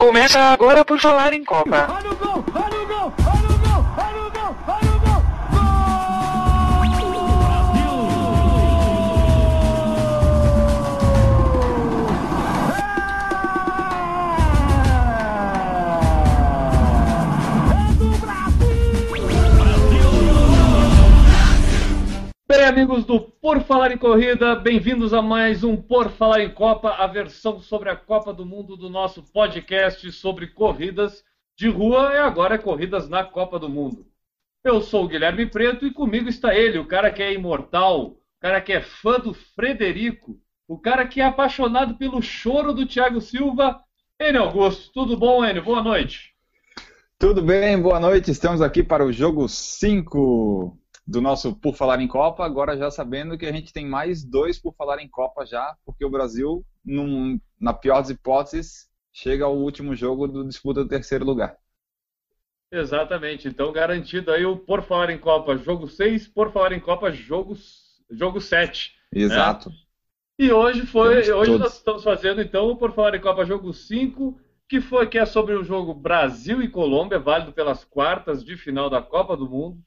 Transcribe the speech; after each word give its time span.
Começa 0.00 0.38
agora 0.38 0.84
por 0.84 1.00
falar 1.00 1.32
em 1.32 1.44
Copa. 1.44 1.88
Olha 1.90 2.12
o 2.12 2.14
gol! 2.14 2.44
Olha 2.54 2.82
o 2.82 2.86
gol! 2.86 3.12
Olha 3.26 3.37
amigos 22.68 23.06
do 23.06 23.18
Por 23.18 23.62
Falar 23.62 23.92
em 23.92 23.96
Corrida, 23.96 24.54
bem-vindos 24.54 25.14
a 25.14 25.22
mais 25.22 25.64
um 25.64 25.74
Por 25.74 26.10
Falar 26.10 26.42
em 26.42 26.50
Copa, 26.50 26.90
a 26.90 27.06
versão 27.06 27.60
sobre 27.60 27.88
a 27.88 27.96
Copa 27.96 28.30
do 28.30 28.44
Mundo 28.44 28.76
do 28.76 28.90
nosso 28.90 29.22
podcast 29.22 30.12
sobre 30.12 30.48
corridas 30.48 31.24
de 31.56 31.66
rua 31.66 32.12
e 32.12 32.18
agora 32.18 32.56
é 32.56 32.58
corridas 32.58 33.08
na 33.08 33.24
Copa 33.24 33.58
do 33.58 33.70
Mundo. 33.70 34.06
Eu 34.62 34.82
sou 34.82 35.06
o 35.06 35.08
Guilherme 35.08 35.46
Preto 35.46 35.86
e 35.86 35.90
comigo 35.90 36.28
está 36.28 36.54
ele, 36.54 36.78
o 36.78 36.84
cara 36.84 37.10
que 37.10 37.22
é 37.22 37.32
imortal, 37.32 38.02
o 38.02 38.18
cara 38.38 38.60
que 38.60 38.74
é 38.74 38.82
fã 38.82 39.18
do 39.18 39.32
Frederico, 39.32 40.38
o 40.68 40.78
cara 40.78 41.06
que 41.06 41.22
é 41.22 41.24
apaixonado 41.24 41.94
pelo 41.94 42.20
choro 42.20 42.74
do 42.74 42.84
Thiago 42.84 43.22
Silva, 43.22 43.80
Enio 44.20 44.42
Augusto. 44.42 44.92
Tudo 44.92 45.16
bom, 45.16 45.42
Enio? 45.42 45.64
Boa 45.64 45.82
noite. 45.82 46.34
Tudo 47.18 47.40
bem, 47.40 47.80
boa 47.80 47.98
noite. 47.98 48.30
Estamos 48.30 48.60
aqui 48.60 48.82
para 48.82 49.06
o 49.06 49.10
jogo 49.10 49.48
5 49.48 50.78
do 51.08 51.22
nosso 51.22 51.56
Por 51.56 51.74
Falar 51.74 52.00
em 52.02 52.06
Copa. 52.06 52.44
Agora 52.44 52.76
já 52.76 52.90
sabendo 52.90 53.38
que 53.38 53.46
a 53.46 53.52
gente 53.52 53.72
tem 53.72 53.86
mais 53.86 54.22
dois 54.22 54.60
por 54.60 54.74
falar 54.74 55.00
em 55.02 55.08
Copa 55.08 55.46
já, 55.46 55.74
porque 55.86 56.04
o 56.04 56.10
Brasil, 56.10 56.62
num- 56.84 57.40
na 57.58 57.72
pior 57.72 58.02
das 58.02 58.10
hipóteses, 58.10 58.90
chega 59.10 59.46
ao 59.46 59.56
último 59.56 59.96
jogo 59.96 60.28
do 60.28 60.46
disputa 60.46 60.82
do 60.84 60.88
terceiro 60.88 61.24
lugar. 61.24 61.56
Exatamente. 62.70 63.48
Então, 63.48 63.72
garantido 63.72 64.30
aí 64.30 64.44
o 64.44 64.58
Por 64.58 64.82
Falar 64.82 65.08
em 65.08 65.18
Copa, 65.18 65.56
jogo 65.56 65.88
6, 65.88 66.28
Por 66.28 66.52
Falar 66.52 66.72
em 66.72 66.80
Copa, 66.80 67.10
jogo, 67.10 67.56
jogo 68.10 68.38
7. 68.38 68.92
Exato. 69.10 69.70
E 70.38 70.52
hoje 70.52 70.84
foi, 70.86 71.16
hoje 71.32 71.32
todos. 71.32 71.58
nós 71.58 71.74
estamos 71.76 72.04
fazendo 72.04 72.42
então 72.42 72.68
o 72.68 72.76
Por 72.76 72.92
Falar 72.92 73.14
em 73.14 73.20
Copa 73.20 73.46
jogo 73.46 73.72
5, 73.72 74.38
que 74.68 74.82
foi 74.82 75.06
que 75.06 75.18
é 75.18 75.24
sobre 75.24 75.54
o 75.54 75.64
jogo 75.64 75.94
Brasil 75.94 76.60
e 76.62 76.68
Colômbia, 76.68 77.18
válido 77.18 77.52
pelas 77.54 77.82
quartas 77.82 78.44
de 78.44 78.58
final 78.58 78.90
da 78.90 79.00
Copa 79.00 79.34
do 79.34 79.48
Mundo, 79.48 79.78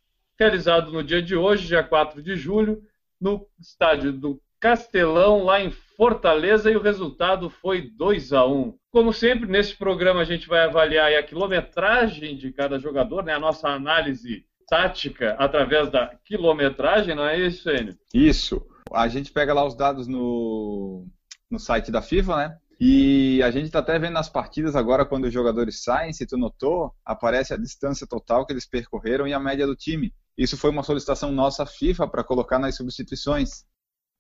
realizado 0.42 0.92
no 0.92 1.04
dia 1.04 1.22
de 1.22 1.36
hoje, 1.36 1.68
dia 1.68 1.84
4 1.84 2.20
de 2.20 2.36
julho, 2.36 2.82
no 3.20 3.46
estádio 3.60 4.12
do 4.12 4.42
Castelão, 4.60 5.44
lá 5.44 5.62
em 5.62 5.70
Fortaleza, 5.70 6.72
e 6.72 6.76
o 6.76 6.82
resultado 6.82 7.48
foi 7.48 7.92
2 7.96 8.34
a 8.34 8.44
1. 8.48 8.76
Como 8.92 9.14
sempre, 9.14 9.48
nesse 9.48 9.76
programa 9.76 10.22
a 10.22 10.26
gente 10.26 10.48
vai 10.48 10.62
avaliar 10.62 11.14
a 11.14 11.22
quilometragem 11.22 12.36
de 12.36 12.52
cada 12.52 12.80
jogador, 12.80 13.24
né, 13.24 13.36
a 13.36 13.40
nossa 13.40 13.70
análise 13.70 14.44
tática 14.68 15.36
através 15.38 15.92
da 15.92 16.12
quilometragem, 16.26 17.14
não 17.14 17.28
é 17.28 17.40
isso, 17.40 17.70
Enio? 17.70 17.96
Isso. 18.12 18.66
A 18.92 19.08
gente 19.08 19.32
pega 19.32 19.54
lá 19.54 19.64
os 19.64 19.76
dados 19.76 20.08
no, 20.08 21.06
no 21.52 21.60
site 21.60 21.92
da 21.92 22.02
FIFA, 22.02 22.36
né? 22.38 22.58
E 22.80 23.44
a 23.44 23.52
gente 23.52 23.66
está 23.66 23.78
até 23.78 24.00
vendo 24.00 24.14
nas 24.14 24.28
partidas 24.28 24.76
agora, 24.76 25.06
quando 25.06 25.26
os 25.26 25.34
jogadores 25.34 25.84
saem, 25.84 26.12
se 26.12 26.26
tu 26.26 26.36
notou, 26.36 26.92
aparece 27.06 27.54
a 27.54 27.58
distância 27.58 28.08
total 28.08 28.44
que 28.44 28.54
eles 28.54 28.66
percorreram 28.66 29.28
e 29.28 29.34
a 29.36 29.40
média 29.40 29.68
do 29.68 29.76
time. 29.76 30.12
Isso 30.38 30.58
foi 30.58 30.70
uma 30.70 30.84
solicitação 30.84 31.32
nossa 31.32 31.66
FIFA 31.66 32.08
para 32.08 32.24
colocar 32.24 32.60
nas 32.60 32.76
substituições, 32.76 33.66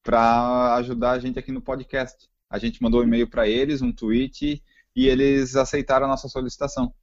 para 0.04 0.76
ajudar 0.76 1.12
a 1.12 1.20
gente 1.20 1.40
aqui 1.40 1.52
no 1.52 1.62
podcast. 1.62 2.30
A 2.50 2.58
gente 2.58 2.81
mandou 2.81 3.02
um 3.02 3.03
e-mail 3.03 3.30
para 3.30 3.48
eles, 3.48 3.81
um 3.81 3.92
tweet, 3.92 4.62
e 4.95 5.08
eles 5.08 5.56
aceitaram 5.56 6.06
a 6.06 6.09
nossa 6.09 6.28
solicitação. 6.28 6.94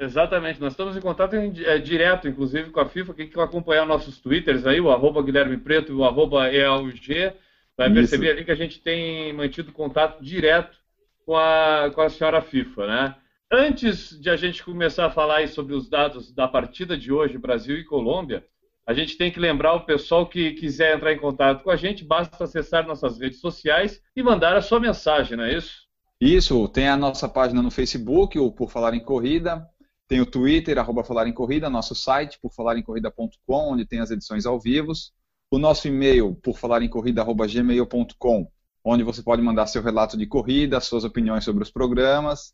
Exatamente, 0.00 0.60
nós 0.60 0.72
estamos 0.72 0.96
em 0.96 1.00
contato 1.00 1.34
é, 1.34 1.78
direto, 1.78 2.28
inclusive, 2.28 2.70
com 2.70 2.78
a 2.78 2.88
FIFA. 2.88 3.14
Quem 3.14 3.28
quer 3.28 3.40
acompanhar 3.42 3.84
nossos 3.84 4.20
twitters 4.20 4.64
aí, 4.64 4.80
o 4.80 4.90
arroba 4.90 5.22
Guilherme 5.22 5.56
Preto 5.56 5.92
e 5.92 5.94
o 5.94 6.04
arroba 6.04 6.52
EAUG, 6.52 7.32
vai 7.76 7.88
Isso. 7.88 7.94
perceber 7.94 8.30
ali 8.30 8.44
que 8.44 8.52
a 8.52 8.56
gente 8.56 8.80
tem 8.80 9.32
mantido 9.32 9.72
contato 9.72 10.22
direto 10.22 10.78
com 11.26 11.36
a, 11.36 11.90
com 11.92 12.00
a 12.00 12.08
senhora 12.08 12.40
FIFA, 12.40 12.86
né? 12.86 13.16
Antes 13.50 14.10
de 14.20 14.28
a 14.28 14.36
gente 14.36 14.62
começar 14.62 15.06
a 15.06 15.10
falar 15.10 15.48
sobre 15.48 15.74
os 15.74 15.88
dados 15.88 16.30
da 16.30 16.46
partida 16.46 16.98
de 16.98 17.10
hoje, 17.10 17.38
Brasil 17.38 17.78
e 17.78 17.84
Colômbia, 17.84 18.44
a 18.86 18.92
gente 18.92 19.16
tem 19.16 19.32
que 19.32 19.40
lembrar 19.40 19.72
o 19.72 19.86
pessoal 19.86 20.28
que 20.28 20.52
quiser 20.52 20.94
entrar 20.94 21.14
em 21.14 21.18
contato 21.18 21.64
com 21.64 21.70
a 21.70 21.76
gente, 21.76 22.04
basta 22.04 22.44
acessar 22.44 22.86
nossas 22.86 23.18
redes 23.18 23.40
sociais 23.40 24.02
e 24.14 24.22
mandar 24.22 24.54
a 24.54 24.60
sua 24.60 24.78
mensagem, 24.78 25.34
não 25.34 25.44
é 25.44 25.56
isso? 25.56 25.88
Isso, 26.20 26.68
tem 26.68 26.88
a 26.88 26.96
nossa 26.96 27.26
página 27.26 27.62
no 27.62 27.70
Facebook, 27.70 28.38
o 28.38 28.52
Por 28.52 28.70
Falar 28.70 28.92
em 28.92 29.00
Corrida, 29.00 29.66
tem 30.06 30.20
o 30.20 30.26
Twitter, 30.26 30.78
arroba 30.78 31.02
Falar 31.02 31.26
em 31.26 31.32
Corrida, 31.32 31.70
nosso 31.70 31.94
site, 31.94 32.38
porfalarencorrida.com, 32.42 33.72
onde 33.72 33.86
tem 33.86 34.00
as 34.00 34.10
edições 34.10 34.44
ao 34.44 34.60
vivo, 34.60 34.92
o 35.50 35.58
nosso 35.58 35.88
e-mail, 35.88 36.34
porfalarencorrida.gmail.com, 36.34 38.50
onde 38.84 39.02
você 39.02 39.22
pode 39.22 39.40
mandar 39.40 39.66
seu 39.68 39.82
relato 39.82 40.18
de 40.18 40.26
corrida, 40.26 40.78
suas 40.80 41.04
opiniões 41.04 41.44
sobre 41.44 41.62
os 41.62 41.70
programas, 41.70 42.52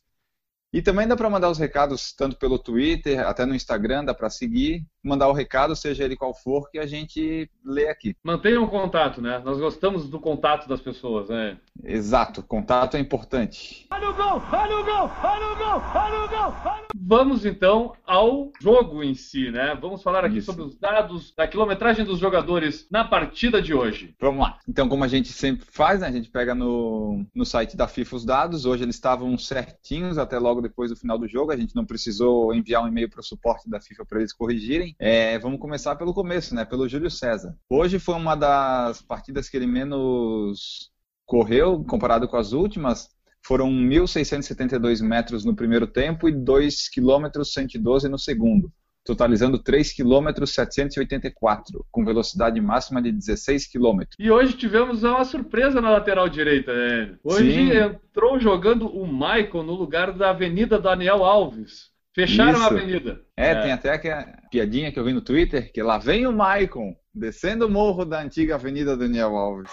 e 0.75 0.83
também 0.83 1.07
dá 1.07 1.17
para 1.17 1.31
mandar 1.31 1.49
os 1.51 1.57
recados 1.57 2.13
tanto 2.13 2.35
pelo 2.35 2.59
Twitter, 2.59 3.21
até 3.21 3.47
no 3.47 3.55
Instagram, 3.55 4.05
dá 4.05 4.13
para 4.13 4.29
seguir, 4.29 4.85
mandar 5.05 5.29
o 5.29 5.33
recado, 5.33 5.77
seja 5.77 6.03
ele 6.03 6.17
qual 6.17 6.35
for, 6.35 6.69
que 6.69 6.81
a 6.81 6.87
gente 6.87 7.49
lê 7.65 7.89
aqui. 7.89 8.17
Mantenham 8.25 8.65
o 8.65 8.69
contato, 8.69 9.23
né? 9.23 9.41
Nós 9.45 9.61
gostamos 9.61 10.09
do 10.09 10.19
contato 10.19 10.69
das 10.69 10.81
pessoas, 10.81 11.29
né? 11.29 11.59
Exato, 11.85 12.43
contato 12.43 12.97
é 12.97 13.01
importante. 13.01 13.87
Olha 13.89 14.11
o 14.11 14.15
gol! 14.15 14.43
Olha 14.53 14.77
o 14.77 14.85
gol! 14.85 15.11
Olha 15.23 15.47
o 15.47 15.57
gol! 15.57 15.83
Olha 15.95 16.25
o 16.25 16.29
gol! 16.29 16.57
Olha 16.65 16.85
Vamos 17.07 17.45
então 17.45 17.93
ao 18.07 18.51
jogo 18.61 19.03
em 19.03 19.15
si, 19.15 19.51
né? 19.51 19.77
Vamos 19.81 20.03
falar 20.03 20.25
aqui 20.25 20.39
Isso. 20.39 20.47
sobre 20.47 20.63
os 20.63 20.75
dados 20.75 21.35
da 21.37 21.47
quilometragem 21.47 22.05
dos 22.05 22.19
jogadores 22.19 22.87
na 22.91 23.05
partida 23.05 23.61
de 23.61 23.75
hoje. 23.75 24.15
Vamos 24.19 24.41
lá. 24.41 24.59
Então, 24.67 24.89
como 24.89 25.05
a 25.05 25.09
gente 25.09 25.29
sempre 25.29 25.67
faz, 25.71 26.01
né, 26.01 26.07
a 26.07 26.13
gente 26.13 26.31
pega 26.31 26.55
no, 26.55 27.25
no 27.35 27.45
site 27.45 27.77
da 27.77 27.87
FIFA 27.87 28.17
os 28.17 28.25
dados. 28.25 28.65
Hoje 28.65 28.85
eles 28.85 28.95
estavam 28.95 29.37
certinhos 29.37 30.17
até 30.17 30.39
logo 30.39 30.63
depois 30.65 30.91
do 30.91 30.97
final 30.97 31.17
do 31.17 31.29
jogo. 31.29 31.53
A 31.53 31.57
gente 31.57 31.75
não 31.75 31.85
precisou 31.85 32.53
enviar 32.53 32.83
um 32.83 32.89
e-mail 32.89 33.09
para 33.09 33.21
o 33.21 33.25
suporte 33.25 33.71
da 33.71 33.81
FIFA 33.81 34.05
para 34.05 34.19
eles 34.19 34.33
corrigirem. 34.33 34.97
É, 34.99 35.39
vamos 35.39 35.61
começar 35.61 35.95
pelo 35.97 36.13
começo, 36.13 36.55
né? 36.55 36.65
Pelo 36.65 36.89
Júlio 36.89 37.11
César. 37.11 37.57
Hoje 37.71 37.99
foi 37.99 38.15
uma 38.15 38.35
das 38.35 39.01
partidas 39.03 39.49
que 39.49 39.57
ele 39.57 39.67
menos 39.67 40.91
correu 41.25 41.85
comparado 41.85 42.27
com 42.27 42.37
as 42.37 42.53
últimas. 42.53 43.09
Foram 43.47 43.71
1.672 43.71 45.03
metros 45.03 45.45
no 45.45 45.55
primeiro 45.55 45.87
tempo 45.87 46.29
e 46.29 46.33
2 46.33 46.89
km 46.89 47.43
112 47.45 48.09
no 48.09 48.19
segundo 48.19 48.73
totalizando 49.05 49.59
3 49.59 49.93
km 49.93 50.47
784, 50.47 51.85
com 51.91 52.05
velocidade 52.05 52.61
máxima 52.61 53.03
de 53.03 53.13
16 53.13 53.71
km. 53.71 54.01
E 54.19 54.31
hoje 54.31 54.55
tivemos 54.57 55.03
uma 55.03 55.25
surpresa 55.25 55.81
na 55.81 55.91
lateral 55.91 56.29
direita, 56.29 56.73
né? 56.73 57.15
Hoje 57.23 57.53
Sim. 57.53 57.71
entrou 57.77 58.41
jogando 58.41 58.89
o 58.89 59.07
Michael 59.07 59.63
no 59.63 59.75
lugar 59.75 60.13
da 60.13 60.31
Avenida 60.31 60.79
Daniel 60.79 61.23
Alves. 61.25 61.93
Fecharam 62.15 62.61
a 62.61 62.67
Isso. 62.67 62.75
avenida. 62.75 63.21
É, 63.37 63.55
tem 63.57 63.73
até 63.73 63.93
aquela 63.93 64.25
piadinha 64.51 64.93
que 64.93 64.99
eu 64.99 65.05
vi 65.05 65.13
no 65.13 65.21
Twitter, 65.21 65.73
que 65.73 65.83
lá 65.83 65.99
vem 65.99 66.27
o 66.27 66.33
Maicon, 66.33 66.95
descendo 67.13 67.67
o 67.67 67.71
morro 67.71 68.05
da 68.05 68.23
antiga 68.23 68.55
Avenida 68.55 68.97
Daniel 68.97 69.37
Alves. 69.37 69.73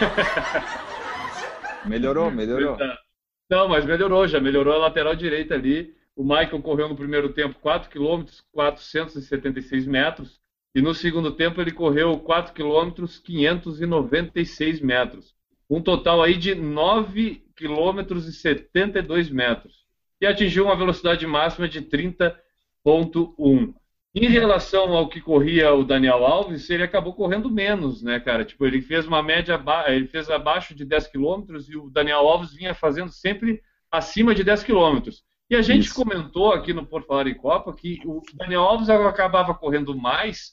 melhorou, 1.84 2.30
melhorou. 2.30 2.78
Não, 3.50 3.68
mas 3.68 3.84
melhorou, 3.84 4.28
já 4.28 4.40
melhorou 4.40 4.74
a 4.74 4.78
lateral 4.78 5.16
direita 5.16 5.54
ali. 5.54 5.92
O 6.14 6.22
Michael 6.22 6.60
correu 6.62 6.88
no 6.88 6.96
primeiro 6.96 7.32
tempo 7.32 7.58
4 7.60 7.90
km 7.90 8.24
476 8.52 9.86
metros 9.86 10.40
e 10.74 10.82
no 10.82 10.94
segundo 10.94 11.32
tempo 11.32 11.60
ele 11.60 11.72
correu 11.72 12.18
4 12.18 12.52
km 12.52 13.06
596 13.24 14.80
metros. 14.80 15.34
Um 15.68 15.80
total 15.80 16.22
aí 16.22 16.36
de 16.36 16.54
9 16.54 17.42
km 17.56 18.16
e 18.16 18.32
72 18.32 19.30
metros. 19.30 19.86
E 20.20 20.26
atingiu 20.26 20.64
uma 20.64 20.76
velocidade 20.76 21.26
máxima 21.26 21.68
de 21.68 21.82
30.1. 21.82 23.74
Em 24.14 24.28
relação 24.28 24.94
ao 24.94 25.08
que 25.08 25.22
corria 25.22 25.72
o 25.72 25.84
Daniel 25.84 26.26
Alves, 26.26 26.68
ele 26.68 26.82
acabou 26.82 27.14
correndo 27.14 27.50
menos, 27.50 28.02
né, 28.02 28.20
cara? 28.20 28.44
Tipo, 28.44 28.66
ele 28.66 28.82
fez 28.82 29.06
uma 29.06 29.22
média, 29.22 29.58
ele 29.86 30.06
fez 30.06 30.28
abaixo 30.28 30.74
de 30.74 30.84
10 30.84 31.06
km 31.06 31.44
e 31.66 31.76
o 31.76 31.88
Daniel 31.88 32.28
Alves 32.28 32.52
vinha 32.52 32.74
fazendo 32.74 33.10
sempre 33.10 33.62
acima 33.90 34.34
de 34.34 34.44
10 34.44 34.64
km. 34.64 35.00
E 35.52 35.54
a 35.54 35.60
gente 35.60 35.84
Isso. 35.84 35.94
comentou 35.94 36.50
aqui 36.50 36.72
no 36.72 36.86
Por 36.86 37.04
Falar 37.04 37.26
em 37.26 37.34
Copa 37.34 37.74
que 37.74 38.00
o 38.06 38.22
Daniel 38.32 38.62
Alves 38.62 38.88
acabava 38.88 39.52
correndo 39.52 39.94
mais 39.94 40.52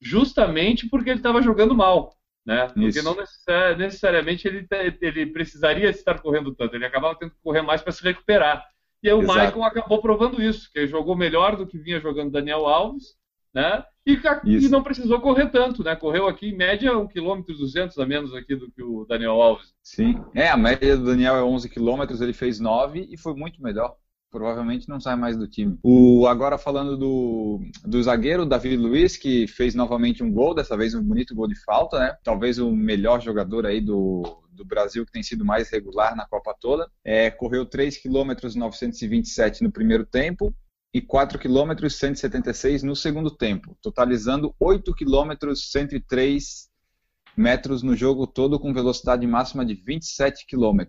justamente 0.00 0.88
porque 0.88 1.10
ele 1.10 1.18
estava 1.18 1.42
jogando 1.42 1.74
mal, 1.74 2.14
né? 2.46 2.68
Porque 2.68 2.86
Isso. 2.90 3.02
não 3.02 3.16
necessa- 3.16 3.74
necessariamente 3.76 4.46
ele, 4.46 4.64
ele 5.00 5.26
precisaria 5.26 5.90
estar 5.90 6.20
correndo 6.20 6.54
tanto, 6.54 6.76
ele 6.76 6.86
acabava 6.86 7.18
tendo 7.18 7.32
que 7.32 7.40
correr 7.42 7.62
mais 7.62 7.82
para 7.82 7.90
se 7.90 8.04
recuperar. 8.04 8.64
E 9.02 9.08
aí 9.08 9.14
o 9.16 9.22
Exato. 9.22 9.36
Michael 9.40 9.64
acabou 9.64 10.00
provando 10.00 10.40
isso, 10.40 10.70
que 10.72 10.78
ele 10.78 10.86
jogou 10.86 11.16
melhor 11.16 11.56
do 11.56 11.66
que 11.66 11.76
vinha 11.76 11.98
jogando 11.98 12.30
Daniel 12.30 12.66
Alves, 12.66 13.16
né? 13.52 13.84
E, 14.06 14.16
e 14.44 14.68
não 14.68 14.80
precisou 14.84 15.20
correr 15.20 15.50
tanto, 15.50 15.82
né? 15.82 15.96
Correu 15.96 16.28
aqui 16.28 16.50
em 16.50 16.56
média 16.56 16.96
1 16.96 17.08
km 17.08 17.42
200 17.48 17.98
a 17.98 18.06
menos 18.06 18.32
aqui 18.32 18.54
do 18.54 18.70
que 18.70 18.80
o 18.80 19.04
Daniel 19.06 19.42
Alves. 19.42 19.74
Sim. 19.82 20.24
É, 20.36 20.48
a 20.48 20.56
média 20.56 20.96
do 20.96 21.04
Daniel 21.06 21.34
é 21.34 21.42
11 21.42 21.68
km, 21.68 22.02
ele 22.20 22.32
fez 22.32 22.60
9 22.60 23.08
e 23.10 23.16
foi 23.18 23.34
muito 23.34 23.60
melhor. 23.60 23.96
Provavelmente 24.30 24.88
não 24.88 25.00
sai 25.00 25.16
mais 25.16 25.36
do 25.36 25.46
time. 25.46 25.78
O, 25.82 26.26
agora 26.26 26.58
falando 26.58 26.96
do, 26.96 27.60
do 27.84 28.02
zagueiro, 28.02 28.46
Davi 28.46 28.76
Luiz, 28.76 29.16
que 29.16 29.46
fez 29.46 29.74
novamente 29.74 30.22
um 30.22 30.30
gol, 30.30 30.54
dessa 30.54 30.76
vez 30.76 30.94
um 30.94 31.02
bonito 31.02 31.34
gol 31.34 31.48
de 31.48 31.58
falta, 31.64 31.98
né? 31.98 32.16
Talvez 32.22 32.58
o 32.58 32.70
melhor 32.70 33.20
jogador 33.20 33.66
aí 33.66 33.80
do, 33.80 34.42
do 34.50 34.64
Brasil 34.64 35.06
que 35.06 35.12
tem 35.12 35.22
sido 35.22 35.44
mais 35.44 35.70
regular 35.70 36.16
na 36.16 36.26
Copa 36.26 36.54
toda. 36.60 36.90
É, 37.04 37.30
correu 37.30 37.64
3 37.64 37.96
km 37.98 38.32
927 38.54 39.62
no 39.62 39.70
primeiro 39.70 40.04
tempo 40.04 40.54
e 40.92 41.00
4 41.00 41.38
km 41.38 41.88
176 41.88 42.82
no 42.82 42.96
segundo 42.96 43.30
tempo, 43.30 43.76
totalizando 43.82 44.54
8 44.58 44.94
km 44.94 45.54
103 45.54 46.70
metros 47.36 47.82
no 47.82 47.94
jogo 47.94 48.26
todo 48.26 48.58
com 48.58 48.72
velocidade 48.72 49.26
máxima 49.26 49.64
de 49.64 49.74
27 49.74 50.46
km. 50.46 50.80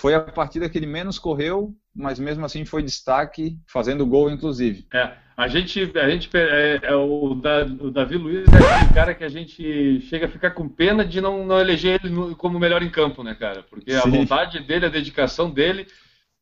Foi 0.00 0.14
a 0.14 0.20
partida 0.20 0.66
que 0.66 0.78
ele 0.78 0.86
menos 0.86 1.18
correu, 1.18 1.74
mas 1.94 2.18
mesmo 2.18 2.42
assim 2.42 2.64
foi 2.64 2.82
destaque, 2.82 3.58
fazendo 3.66 4.06
gol, 4.06 4.30
inclusive. 4.30 4.86
É, 4.94 5.10
a 5.36 5.46
gente, 5.46 5.92
a 5.94 6.08
gente 6.08 6.30
é, 6.32 6.80
é 6.82 6.94
o, 6.94 7.34
da, 7.34 7.66
o, 7.66 7.90
Davi 7.90 8.16
Luiz 8.16 8.46
é 8.48 8.84
um 8.90 8.94
cara 8.94 9.14
que 9.14 9.22
a 9.22 9.28
gente 9.28 10.00
chega 10.08 10.24
a 10.24 10.30
ficar 10.30 10.52
com 10.52 10.66
pena 10.66 11.04
de 11.04 11.20
não, 11.20 11.44
não 11.44 11.60
eleger 11.60 12.00
ele 12.02 12.34
como 12.36 12.58
melhor 12.58 12.82
em 12.82 12.88
campo, 12.88 13.22
né, 13.22 13.34
cara? 13.34 13.62
Porque 13.62 13.92
Sim. 13.92 13.98
a 13.98 14.10
vontade 14.10 14.60
dele, 14.60 14.86
a 14.86 14.88
dedicação 14.88 15.50
dele, 15.50 15.86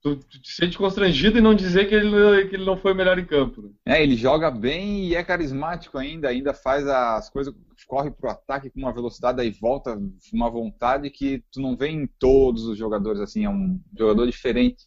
tu, 0.03 0.17
tu, 0.17 0.41
te 0.41 0.53
sente 0.53 0.79
constrangido 0.79 1.39
em 1.39 1.43
não 1.43 1.55
dizer 1.55 1.89
que 1.89 1.95
ele, 1.95 2.47
que 2.47 2.57
ele 2.57 2.65
não 2.65 2.77
foi 2.77 2.93
o 2.93 2.95
melhor 2.95 3.19
em 3.19 3.25
campo. 3.25 3.63
Né? 3.63 3.71
É, 3.87 4.03
ele 4.03 4.17
joga 4.17 4.51
bem 4.51 5.07
e 5.07 5.15
é 5.15 5.23
carismático 5.23 5.99
ainda, 5.99 6.29
ainda 6.29 6.55
faz 6.55 6.87
as 6.87 7.29
coisas, 7.31 7.55
corre 7.87 8.11
pro 8.11 8.31
ataque 8.31 8.71
com 8.71 8.81
uma 8.81 8.93
velocidade 8.93 9.43
e 9.43 9.51
volta 9.51 9.97
com 9.97 10.37
uma 10.37 10.51
vontade 10.51 11.11
que 11.11 11.43
tu 11.53 11.61
não 11.61 11.77
vê 11.77 11.89
em 11.89 12.07
todos 12.07 12.65
os 12.65 12.77
jogadores 12.79 13.21
assim, 13.21 13.45
é 13.45 13.51
um 13.51 13.81
jogador 13.97 14.27
diferente. 14.27 14.87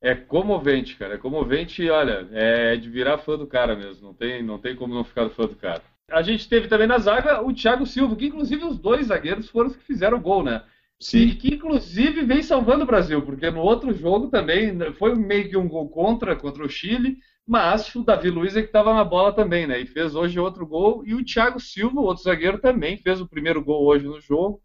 É 0.00 0.14
comovente, 0.14 0.96
cara, 0.96 1.14
é 1.14 1.18
comovente, 1.18 1.88
olha, 1.90 2.28
é 2.30 2.76
de 2.76 2.88
virar 2.88 3.18
fã 3.18 3.36
do 3.36 3.48
cara 3.48 3.74
mesmo, 3.74 4.06
não 4.06 4.14
tem, 4.14 4.42
não 4.44 4.58
tem 4.58 4.76
como 4.76 4.94
não 4.94 5.02
ficar 5.02 5.28
fã 5.30 5.44
do 5.44 5.56
cara. 5.56 5.82
A 6.10 6.22
gente 6.22 6.48
teve 6.48 6.68
também 6.68 6.86
na 6.86 6.98
zaga 6.98 7.42
o 7.42 7.52
Thiago 7.52 7.84
Silva, 7.84 8.16
que 8.16 8.26
inclusive 8.26 8.64
os 8.64 8.78
dois 8.78 9.08
zagueiros 9.08 9.50
foram 9.50 9.68
os 9.68 9.76
que 9.76 9.84
fizeram 9.84 10.16
o 10.16 10.20
gol, 10.20 10.42
né? 10.42 10.62
Sim. 11.00 11.18
E 11.18 11.34
que 11.36 11.54
inclusive 11.54 12.24
vem 12.24 12.42
salvando 12.42 12.82
o 12.82 12.86
Brasil, 12.86 13.22
porque 13.22 13.50
no 13.50 13.60
outro 13.60 13.94
jogo 13.94 14.28
também 14.28 14.76
foi 14.94 15.14
meio 15.14 15.48
que 15.48 15.56
um 15.56 15.68
gol 15.68 15.88
contra 15.88 16.34
contra 16.34 16.64
o 16.64 16.68
Chile, 16.68 17.18
mas 17.46 17.94
o 17.94 18.02
Davi 18.02 18.28
Luiz 18.30 18.56
é 18.56 18.60
que 18.62 18.66
estava 18.66 18.92
na 18.92 19.04
bola 19.04 19.32
também, 19.32 19.66
né? 19.66 19.80
E 19.80 19.86
fez 19.86 20.14
hoje 20.14 20.38
outro 20.38 20.66
gol. 20.66 21.02
E 21.06 21.14
o 21.14 21.24
Thiago 21.24 21.60
Silva, 21.60 22.00
outro 22.00 22.24
zagueiro, 22.24 22.58
também 22.58 22.98
fez 22.98 23.20
o 23.20 23.28
primeiro 23.28 23.64
gol 23.64 23.86
hoje 23.86 24.06
no 24.06 24.20
jogo. 24.20 24.60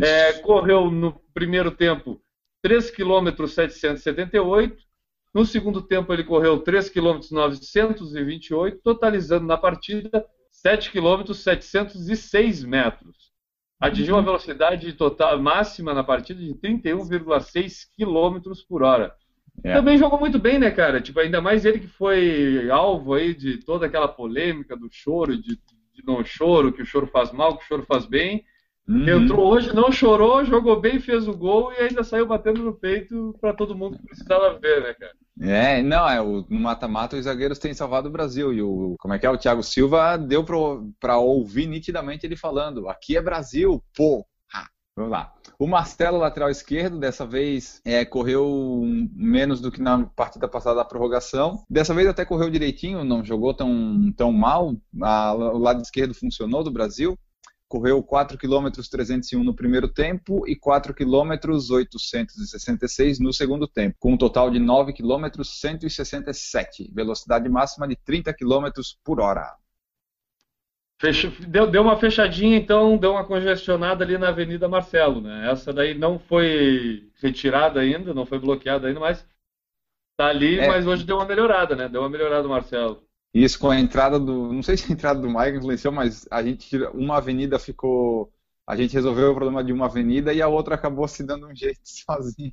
É, 0.00 0.34
correu 0.34 0.90
no 0.90 1.20
primeiro 1.34 1.70
tempo 1.70 2.22
3 2.62 2.90
km 2.90 3.46
778. 3.46 4.76
No 5.34 5.44
segundo 5.44 5.80
tempo 5.80 6.12
ele 6.12 6.22
correu 6.22 6.60
3 6.60 6.90
km 6.90 7.18
928, 7.30 8.80
totalizando 8.84 9.46
na 9.46 9.56
partida 9.56 10.24
7 10.50 10.92
km 10.92 11.32
706 11.32 12.62
metros 12.62 13.21
atingiu 13.82 14.14
uma 14.14 14.22
velocidade 14.22 14.92
total 14.92 15.42
máxima 15.42 15.92
na 15.92 16.04
partida 16.04 16.40
de 16.40 16.54
31,6 16.54 17.88
km 17.96 18.52
por 18.68 18.82
hora. 18.82 19.14
É. 19.64 19.74
Também 19.74 19.98
jogou 19.98 20.18
muito 20.18 20.38
bem, 20.38 20.58
né, 20.58 20.70
cara? 20.70 21.00
Tipo, 21.00 21.20
ainda 21.20 21.40
mais 21.40 21.64
ele 21.64 21.80
que 21.80 21.88
foi 21.88 22.70
alvo 22.70 23.14
aí 23.14 23.34
de 23.34 23.58
toda 23.58 23.86
aquela 23.86 24.08
polêmica 24.08 24.76
do 24.76 24.88
choro, 24.90 25.36
de, 25.36 25.56
de 25.56 26.06
não 26.06 26.24
choro, 26.24 26.72
que 26.72 26.82
o 26.82 26.86
choro 26.86 27.06
faz 27.08 27.32
mal, 27.32 27.56
que 27.56 27.64
o 27.64 27.66
choro 27.66 27.82
faz 27.82 28.06
bem. 28.06 28.44
Uhum. 28.88 29.08
Entrou 29.08 29.52
hoje, 29.52 29.74
não 29.74 29.92
chorou, 29.92 30.44
jogou 30.44 30.80
bem, 30.80 30.98
fez 30.98 31.28
o 31.28 31.36
gol 31.36 31.72
e 31.72 31.76
ainda 31.76 32.02
saiu 32.02 32.26
batendo 32.26 32.62
no 32.62 32.74
peito 32.74 33.36
para 33.40 33.54
todo 33.54 33.76
mundo 33.76 33.96
que 33.96 34.06
precisava 34.06 34.58
ver, 34.58 34.82
né, 34.82 34.94
cara? 34.94 35.12
É, 35.40 35.82
não, 35.82 36.08
é, 36.08 36.20
o, 36.20 36.44
no 36.48 36.60
mata-mata 36.60 37.16
os 37.16 37.24
zagueiros 37.24 37.58
têm 37.58 37.72
salvado 37.72 38.08
o 38.08 38.12
Brasil. 38.12 38.52
E 38.52 38.60
o, 38.60 38.96
como 38.98 39.14
é 39.14 39.18
que 39.18 39.26
é? 39.26 39.30
O 39.30 39.38
Thiago 39.38 39.62
Silva 39.62 40.16
deu 40.16 40.44
para 40.98 41.16
ouvir 41.16 41.66
nitidamente 41.66 42.26
ele 42.26 42.36
falando: 42.36 42.88
aqui 42.88 43.16
é 43.16 43.22
Brasil, 43.22 43.82
pô. 43.96 44.26
vamos 44.96 45.12
lá. 45.12 45.32
O 45.58 45.66
Marcelo, 45.66 46.18
lateral 46.18 46.50
esquerdo, 46.50 46.98
dessa 46.98 47.24
vez 47.24 47.80
é, 47.84 48.04
correu 48.04 48.82
menos 49.14 49.60
do 49.60 49.70
que 49.70 49.80
na 49.80 50.04
partida 50.06 50.48
passada 50.48 50.76
da 50.76 50.84
prorrogação. 50.84 51.62
Dessa 51.70 51.94
vez 51.94 52.08
até 52.08 52.24
correu 52.24 52.50
direitinho, 52.50 53.04
não 53.04 53.24
jogou 53.24 53.54
tão, 53.54 54.12
tão 54.16 54.32
mal. 54.32 54.74
A, 55.00 55.32
o 55.34 55.58
lado 55.58 55.80
esquerdo 55.80 56.14
funcionou 56.14 56.64
do 56.64 56.70
Brasil 56.70 57.16
correu 57.72 58.02
4 58.02 58.36
km 58.36 58.68
301 58.70 59.42
no 59.42 59.54
primeiro 59.54 59.88
tempo 59.88 60.46
e 60.46 60.54
4 60.54 60.92
km 60.92 61.30
866 61.70 63.18
no 63.18 63.32
segundo 63.32 63.66
tempo, 63.66 63.96
com 63.98 64.12
um 64.12 64.16
total 64.18 64.50
de 64.50 64.58
9 64.58 64.92
km 64.92 65.42
167, 65.42 66.90
velocidade 66.92 67.48
máxima 67.48 67.88
de 67.88 67.96
30 67.96 68.34
km 68.34 68.68
por 69.02 69.20
hora. 69.20 69.56
deu, 71.48 71.66
deu 71.66 71.80
uma 71.80 71.96
fechadinha, 71.96 72.58
então 72.58 72.98
deu 72.98 73.12
uma 73.12 73.24
congestionada 73.24 74.04
ali 74.04 74.18
na 74.18 74.28
Avenida 74.28 74.68
Marcelo, 74.68 75.22
né? 75.22 75.50
Essa 75.50 75.72
daí 75.72 75.94
não 75.94 76.18
foi 76.18 77.10
retirada 77.22 77.80
ainda, 77.80 78.12
não 78.12 78.26
foi 78.26 78.38
bloqueada 78.38 78.86
ainda, 78.86 79.00
mas 79.00 79.26
tá 80.14 80.26
ali, 80.26 80.58
é. 80.58 80.68
mas 80.68 80.86
hoje 80.86 81.06
deu 81.06 81.16
uma 81.16 81.24
melhorada, 81.24 81.74
né? 81.74 81.88
Deu 81.88 82.02
uma 82.02 82.10
melhorada, 82.10 82.46
Marcelo. 82.46 83.02
Isso 83.34 83.58
com 83.58 83.70
a 83.70 83.80
entrada 83.80 84.18
do. 84.18 84.52
Não 84.52 84.62
sei 84.62 84.76
se 84.76 84.90
a 84.90 84.94
entrada 84.94 85.20
do 85.20 85.28
Mike 85.28 85.58
influenciou, 85.58 85.92
mas 85.92 86.26
a 86.30 86.42
gente. 86.42 86.76
Uma 86.94 87.16
avenida 87.16 87.58
ficou. 87.58 88.32
A 88.66 88.76
gente 88.76 88.92
resolveu 88.92 89.30
o 89.30 89.34
problema 89.34 89.64
de 89.64 89.72
uma 89.72 89.86
avenida 89.86 90.32
e 90.32 90.40
a 90.42 90.48
outra 90.48 90.74
acabou 90.74 91.08
se 91.08 91.24
dando 91.24 91.46
um 91.46 91.54
jeito 91.54 91.80
sozinho. 91.84 92.52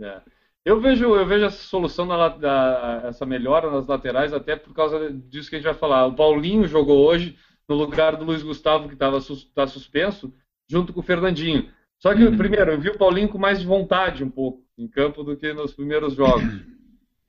É. 0.00 0.22
Eu 0.64 0.80
vejo, 0.80 1.14
eu 1.14 1.26
vejo 1.26 1.46
essa 1.46 1.62
solução, 1.62 2.04
na, 2.04 2.28
da, 2.28 3.02
essa 3.06 3.24
melhora 3.24 3.70
nas 3.70 3.86
laterais, 3.86 4.32
até 4.32 4.56
por 4.56 4.74
causa 4.74 5.10
disso 5.10 5.48
que 5.48 5.56
a 5.56 5.58
gente 5.58 5.66
vai 5.66 5.74
falar. 5.74 6.06
O 6.06 6.14
Paulinho 6.14 6.66
jogou 6.66 6.98
hoje 7.06 7.36
no 7.66 7.74
lugar 7.74 8.16
do 8.16 8.24
Luiz 8.24 8.42
Gustavo, 8.42 8.86
que 8.86 8.94
estava 8.94 9.18
tá 9.54 9.66
suspenso, 9.66 10.32
junto 10.68 10.92
com 10.92 11.00
o 11.00 11.04
Fernandinho. 11.04 11.70
Só 11.98 12.14
que, 12.14 12.24
uhum. 12.24 12.36
primeiro, 12.36 12.72
eu 12.72 12.80
vi 12.80 12.90
o 12.90 12.98
Paulinho 12.98 13.28
com 13.28 13.38
mais 13.38 13.62
vontade 13.62 14.22
um 14.22 14.30
pouco 14.30 14.62
em 14.76 14.86
campo 14.86 15.22
do 15.22 15.36
que 15.36 15.52
nos 15.52 15.72
primeiros 15.72 16.14
jogos. 16.14 16.42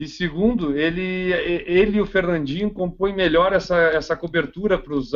E 0.02 0.08
segundo, 0.08 0.76
ele, 0.76 1.32
ele 1.32 1.98
e 1.98 2.00
o 2.00 2.06
Fernandinho 2.06 2.72
compõem 2.72 3.14
melhor 3.14 3.52
essa, 3.52 3.76
essa 3.76 4.16
cobertura 4.16 4.76
para 4.76 4.92
os 4.92 5.14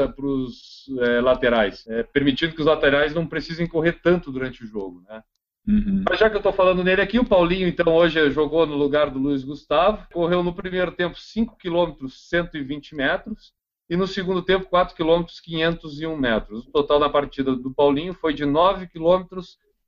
é, 1.01 1.21
laterais, 1.21 1.85
é, 1.89 2.05
permitindo 2.05 2.55
que 2.55 2.61
os 2.61 2.69
laterais 2.69 3.13
não 3.13 3.27
precisem 3.27 3.67
correr 3.67 3.95
tanto 3.95 4.31
durante 4.31 4.63
o 4.63 4.67
jogo. 4.69 5.03
Né? 5.09 5.25
Uhum. 5.67 6.05
Mas 6.09 6.21
já 6.21 6.31
que 6.31 6.37
eu 6.37 6.39
estou 6.39 6.53
falando 6.53 6.85
nele 6.85 7.03
aqui, 7.03 7.19
o 7.19 7.25
Paulinho, 7.25 7.67
então, 7.67 7.93
hoje 7.93 8.31
jogou 8.31 8.65
no 8.65 8.77
lugar 8.77 9.11
do 9.11 9.19
Luiz 9.19 9.43
Gustavo, 9.43 10.07
correu 10.13 10.45
no 10.45 10.55
primeiro 10.55 10.93
tempo 10.93 11.19
5 11.19 11.57
km 11.57 12.07
120 12.09 12.95
metros 12.95 13.53
e 13.91 13.97
no 13.97 14.07
segundo 14.07 14.41
tempo 14.41 14.67
4 14.67 14.95
km 14.95 15.25
501 15.43 16.17
metros. 16.17 16.65
O 16.65 16.71
total 16.71 17.01
da 17.01 17.11
partida 17.11 17.57
do 17.57 17.75
Paulinho 17.75 18.15
foi 18.15 18.33
de 18.33 18.45
9 18.45 18.87
km 18.87 19.25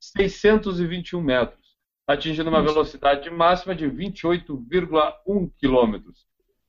621 0.00 1.22
metros 1.22 1.67
atingindo 2.08 2.48
uma 2.48 2.62
velocidade 2.62 3.28
máxima 3.28 3.74
de 3.74 3.86
28,1 3.86 5.50
km. 5.60 6.10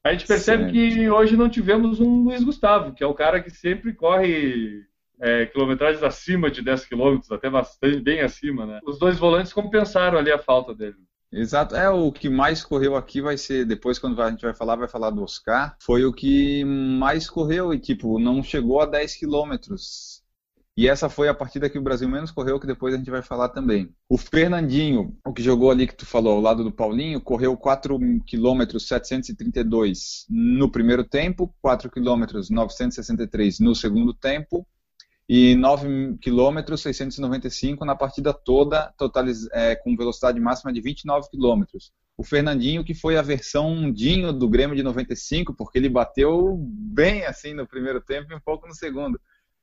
A 0.03 0.11
gente 0.11 0.27
percebe 0.27 0.63
certo. 0.63 0.73
que 0.73 1.09
hoje 1.09 1.37
não 1.37 1.49
tivemos 1.49 2.01
um 2.01 2.23
Luiz 2.23 2.43
Gustavo, 2.43 2.93
que 2.93 3.03
é 3.03 3.07
o 3.07 3.13
cara 3.13 3.41
que 3.41 3.49
sempre 3.49 3.93
corre 3.93 4.83
é, 5.19 5.45
quilometragens 5.45 6.03
acima 6.03 6.51
de 6.51 6.61
10 6.61 6.85
km, 6.85 7.19
até 7.31 7.49
bastante 7.49 8.01
bem 8.01 8.19
acima, 8.19 8.65
né? 8.65 8.79
Os 8.85 8.99
dois 8.99 9.17
volantes 9.17 9.53
compensaram 9.53 10.17
ali 10.17 10.31
a 10.31 10.37
falta 10.37 10.75
dele. 10.75 10.97
Exato, 11.31 11.75
é 11.75 11.89
o 11.89 12.11
que 12.11 12.27
mais 12.27 12.63
correu 12.63 12.95
aqui 12.95 13.21
vai 13.21 13.37
ser 13.37 13.63
depois 13.63 13.99
quando 13.99 14.21
a 14.21 14.29
gente 14.29 14.41
vai 14.41 14.53
falar 14.53 14.75
vai 14.75 14.87
falar 14.87 15.11
do 15.11 15.21
Oscar, 15.21 15.75
foi 15.79 16.03
o 16.03 16.11
que 16.11 16.65
mais 16.65 17.29
correu 17.29 17.71
e 17.71 17.79
tipo 17.79 18.17
não 18.17 18.41
chegou 18.41 18.81
a 18.81 18.85
10 18.87 19.15
quilômetros 19.15 20.23
e 20.79 20.87
essa 20.87 21.09
foi 21.09 21.27
a 21.27 21.33
partida 21.33 21.69
que 21.69 21.77
o 21.77 21.81
Brasil 21.81 22.07
menos 22.07 22.31
correu, 22.31 22.57
que 22.57 22.65
depois 22.65 22.93
a 22.93 22.97
gente 22.97 23.11
vai 23.11 23.21
falar 23.21 23.49
também. 23.49 23.93
O 24.07 24.17
Fernandinho, 24.17 25.13
o 25.25 25.33
que 25.33 25.43
jogou 25.43 25.71
ali 25.71 25.85
que 25.85 25.93
tu 25.93 26.05
falou, 26.05 26.37
ao 26.37 26.41
lado 26.41 26.63
do 26.63 26.71
Paulinho, 26.71 27.19
correu 27.19 27.57
4 27.57 27.99
km 28.25 28.79
732 28.79 30.25
no 30.29 30.71
primeiro 30.71 31.03
tempo, 31.03 31.53
4 31.61 31.91
km 31.91 32.23
963 32.49 33.59
no 33.59 33.75
segundo 33.75 34.13
tempo 34.13 34.65
e 35.27 35.53
9 35.53 36.17
km 36.21 36.77
695 36.77 37.83
na 37.83 37.93
partida 37.93 38.33
toda, 38.33 38.93
totaliz, 38.97 39.49
é, 39.51 39.75
com 39.75 39.97
velocidade 39.97 40.39
máxima 40.39 40.71
de 40.71 40.79
29 40.79 41.27
km. 41.29 41.63
O 42.17 42.23
Fernandinho, 42.23 42.85
que 42.85 42.93
foi 42.93 43.17
a 43.17 43.21
versão 43.21 43.91
Dinho 43.91 44.31
do 44.31 44.47
Grêmio 44.47 44.77
de 44.77 44.83
95, 44.83 45.53
porque 45.53 45.77
ele 45.77 45.89
bateu 45.89 46.57
bem 46.57 47.25
assim 47.25 47.53
no 47.53 47.67
primeiro 47.67 47.99
tempo 47.99 48.31
e 48.31 48.35
um 48.35 48.39
pouco 48.39 48.65
no 48.65 48.73
segundo. 48.73 49.19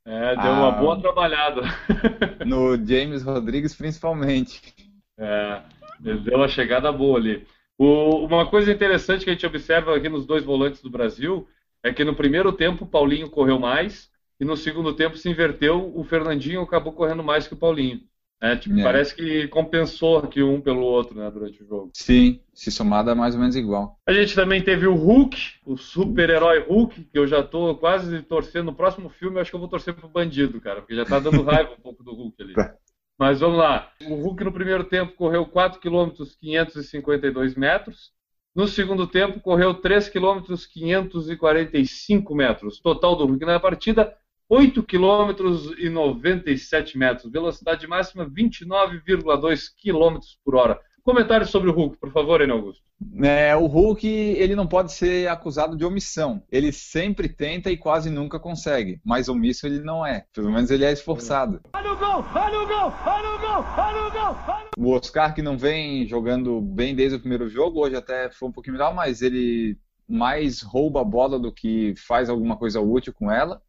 É, 0.06 0.36
deu 0.36 0.52
uma 0.52 0.70
boa 0.70 0.96
ah. 0.96 1.00
trabalhada. 1.00 1.62
No 2.46 2.76
James 2.76 3.24
Rodrigues, 3.24 3.74
principalmente. 3.74 4.72
É, 5.18 5.62
deu 5.98 6.36
uma 6.36 6.46
chegada 6.46 6.92
boa 6.92 7.18
ali. 7.18 7.44
O, 7.76 8.24
uma 8.24 8.46
coisa 8.48 8.70
interessante 8.70 9.24
que 9.24 9.30
a 9.30 9.32
gente 9.32 9.44
observa 9.44 9.96
aqui 9.96 10.08
nos 10.08 10.24
dois 10.24 10.44
volantes 10.44 10.80
do 10.80 10.88
Brasil 10.88 11.48
é 11.82 11.92
que 11.92 12.04
no 12.04 12.14
primeiro 12.14 12.52
tempo 12.52 12.84
o 12.84 12.88
Paulinho 12.88 13.28
correu 13.28 13.58
mais 13.58 14.08
e 14.38 14.44
no 14.44 14.56
segundo 14.56 14.94
tempo 14.94 15.16
se 15.16 15.28
inverteu, 15.28 15.92
o 15.94 16.04
Fernandinho 16.04 16.62
acabou 16.62 16.92
correndo 16.92 17.24
mais 17.24 17.48
que 17.48 17.54
o 17.54 17.56
Paulinho. 17.56 18.00
É, 18.40 18.54
tipo, 18.54 18.78
É. 18.78 18.82
parece 18.82 19.14
que 19.14 19.48
compensou 19.48 20.18
aqui 20.18 20.42
um 20.42 20.60
pelo 20.60 20.82
outro, 20.82 21.16
né, 21.18 21.30
durante 21.30 21.62
o 21.62 21.66
jogo. 21.66 21.90
Sim, 21.94 22.40
se 22.52 22.70
somar 22.70 23.02
dá 23.04 23.14
mais 23.14 23.34
ou 23.34 23.40
menos 23.40 23.56
igual. 23.56 23.98
A 24.06 24.12
gente 24.12 24.34
também 24.34 24.62
teve 24.62 24.86
o 24.86 24.94
Hulk, 24.94 25.36
o 25.64 25.76
super-herói 25.76 26.60
Hulk, 26.68 27.04
que 27.04 27.18
eu 27.18 27.26
já 27.26 27.42
tô 27.42 27.74
quase 27.76 28.20
torcendo. 28.22 28.66
No 28.66 28.74
próximo 28.74 29.08
filme, 29.08 29.36
eu 29.36 29.40
acho 29.40 29.50
que 29.50 29.56
eu 29.56 29.60
vou 29.60 29.68
torcer 29.70 29.94
pro 29.94 30.08
bandido, 30.08 30.60
cara, 30.60 30.80
porque 30.82 30.94
já 30.94 31.04
tá 31.06 31.18
dando 31.18 31.42
raiva 31.42 31.72
um 31.72 31.80
pouco 31.80 32.02
do 32.04 32.12
Hulk 32.14 32.42
ali. 32.42 32.54
Tá. 32.56 32.74
Mas 33.18 33.40
vamos 33.40 33.56
lá. 33.56 33.90
O 34.06 34.14
Hulk 34.16 34.44
no 34.44 34.52
primeiro 34.52 34.84
tempo 34.84 35.14
correu 35.16 35.46
4 35.46 35.80
km 35.80 36.10
552 36.38 37.54
metros. 37.54 38.12
No 38.54 38.68
segundo 38.68 39.06
tempo, 39.06 39.40
correu 39.40 39.72
3 39.72 40.10
km 40.10 40.42
545 40.70 42.34
metros. 42.34 42.78
Total 42.80 43.16
do 43.16 43.24
Hulk 43.26 43.44
na 43.44 43.58
partida, 43.60 44.14
8 44.48 44.82
km 44.84 45.32
e 45.78 45.88
97 45.88 46.96
metros. 46.96 47.30
Velocidade 47.30 47.86
máxima, 47.86 48.28
29,2 48.28 49.70
km 49.80 50.18
por 50.44 50.54
hora. 50.54 50.80
Comentários 51.02 51.50
sobre 51.50 51.70
o 51.70 51.72
Hulk, 51.72 51.98
por 51.98 52.10
favor, 52.10 52.40
Enio 52.40 52.56
Augusto. 52.56 52.82
É, 53.22 53.54
o 53.54 53.66
Hulk 53.66 54.06
ele 54.06 54.56
não 54.56 54.66
pode 54.66 54.92
ser 54.92 55.28
acusado 55.28 55.76
de 55.76 55.84
omissão. 55.84 56.42
Ele 56.50 56.72
sempre 56.72 57.28
tenta 57.28 57.70
e 57.70 57.76
quase 57.76 58.10
nunca 58.10 58.40
consegue. 58.40 59.00
Mas 59.04 59.28
omisso 59.28 59.66
ele 59.66 59.80
não 59.80 60.04
é. 60.04 60.24
Pelo 60.32 60.50
menos 60.50 60.68
ele 60.70 60.84
é 60.84 60.90
esforçado. 60.90 61.60
Olha 61.74 61.92
o 61.92 61.96
gol, 61.96 62.24
olha 62.34 62.60
o 62.60 62.66
gol, 62.66 62.92
olha 63.06 63.30
o 63.30 63.38
gol, 63.38 63.64
olha 63.78 64.06
o 64.06 64.10
gol, 64.10 64.36
olha 64.48 64.70
O 64.76 64.90
Oscar 64.90 65.32
que 65.32 65.42
não 65.42 65.56
vem 65.56 66.08
jogando 66.08 66.60
bem 66.60 66.94
desde 66.94 67.16
o 67.16 67.20
primeiro 67.20 67.48
jogo, 67.48 67.84
hoje 67.84 67.94
até 67.94 68.28
foi 68.28 68.48
um 68.48 68.52
pouquinho 68.52 68.74
melhor, 68.74 68.92
mas 68.92 69.22
ele 69.22 69.78
mais 70.08 70.60
rouba 70.60 71.02
a 71.02 71.04
bola 71.04 71.38
do 71.38 71.52
que 71.52 71.94
faz 71.96 72.28
alguma 72.28 72.56
coisa 72.56 72.80
útil 72.80 73.12
com 73.12 73.30
ela. 73.30 73.62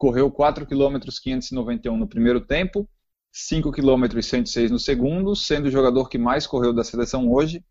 Correu 0.00 0.30
4 0.30 0.64
km 0.64 0.98
591 1.22 1.94
no 1.94 2.08
primeiro 2.08 2.40
tempo, 2.40 2.88
5 3.30 3.70
km 3.70 4.22
106 4.22 4.70
no 4.70 4.78
segundo, 4.78 5.36
sendo 5.36 5.66
o 5.66 5.70
jogador 5.70 6.08
que 6.08 6.16
mais 6.16 6.46
correu 6.46 6.72
da 6.72 6.82
seleção 6.82 7.30
hoje, 7.30 7.62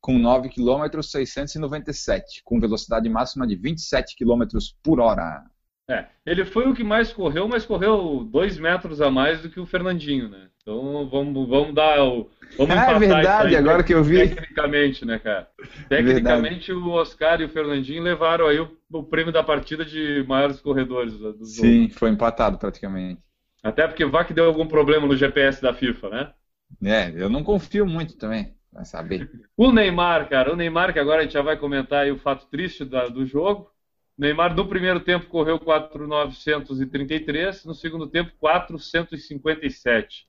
com 0.00 0.16
9 0.16 0.48
km 0.48 1.02
697, 1.02 2.40
com 2.44 2.60
velocidade 2.60 3.08
máxima 3.08 3.48
de 3.48 3.56
27 3.56 4.14
km 4.14 4.44
por 4.80 5.00
hora. 5.00 5.44
É, 5.92 6.06
ele 6.24 6.44
foi 6.44 6.66
o 6.68 6.74
que 6.74 6.84
mais 6.84 7.12
correu, 7.12 7.48
mas 7.48 7.66
correu 7.66 8.24
dois 8.24 8.58
metros 8.58 9.00
a 9.00 9.10
mais 9.10 9.42
do 9.42 9.50
que 9.50 9.60
o 9.60 9.66
Fernandinho, 9.66 10.28
né? 10.28 10.48
Então 10.62 11.08
vamos, 11.08 11.48
vamos 11.48 11.74
dar 11.74 12.02
o. 12.04 12.30
Vamos 12.56 12.76
Ah, 12.76 12.90
é 12.90 12.94
verdade, 12.94 13.54
aí, 13.56 13.56
agora 13.56 13.82
que 13.84 13.94
eu 13.94 14.02
vi. 14.02 14.36
Tecnicamente, 14.36 15.04
né, 15.04 15.18
cara? 15.18 15.48
Tecnicamente, 15.88 16.72
o 16.72 16.90
Oscar 16.90 17.40
e 17.40 17.44
o 17.44 17.48
Fernandinho 17.48 18.02
levaram 18.02 18.46
aí 18.46 18.60
o, 18.60 18.76
o 18.92 19.02
prêmio 19.04 19.32
da 19.32 19.42
partida 19.42 19.84
de 19.84 20.24
maiores 20.28 20.60
corredores 20.60 21.14
do 21.18 21.50
jogo. 21.50 21.80
Sim, 21.80 21.88
foi 21.90 22.10
empatado 22.10 22.58
praticamente. 22.58 23.22
Até 23.60 23.88
porque 23.88 24.04
vai 24.04 24.24
que 24.24 24.32
deu 24.32 24.44
algum 24.46 24.68
problema 24.68 25.04
no 25.04 25.16
GPS 25.16 25.60
da 25.60 25.74
FIFA, 25.74 26.08
né? 26.10 26.32
É, 26.82 27.10
eu 27.20 27.28
não 27.30 27.44
confio 27.44 27.86
muito 27.86 28.16
também, 28.16 28.56
vai 28.72 28.84
saber. 28.84 29.30
O 29.56 29.70
Neymar, 29.72 30.28
cara, 30.28 30.52
o 30.52 30.56
Neymar, 30.56 30.92
que 30.92 30.98
agora 30.98 31.20
a 31.20 31.24
gente 31.24 31.32
já 31.34 31.42
vai 31.42 31.56
comentar 31.58 32.04
aí 32.04 32.10
o 32.12 32.18
fato 32.18 32.46
triste 32.48 32.84
da- 32.84 33.08
do 33.08 33.24
jogo. 33.26 33.70
Neymar, 34.16 34.54
no 34.54 34.68
primeiro 34.68 35.00
tempo, 35.00 35.26
correu 35.26 35.58
4,933, 35.58 37.64
no 37.64 37.74
segundo 37.74 38.06
tempo, 38.06 38.32
457. 38.38 40.26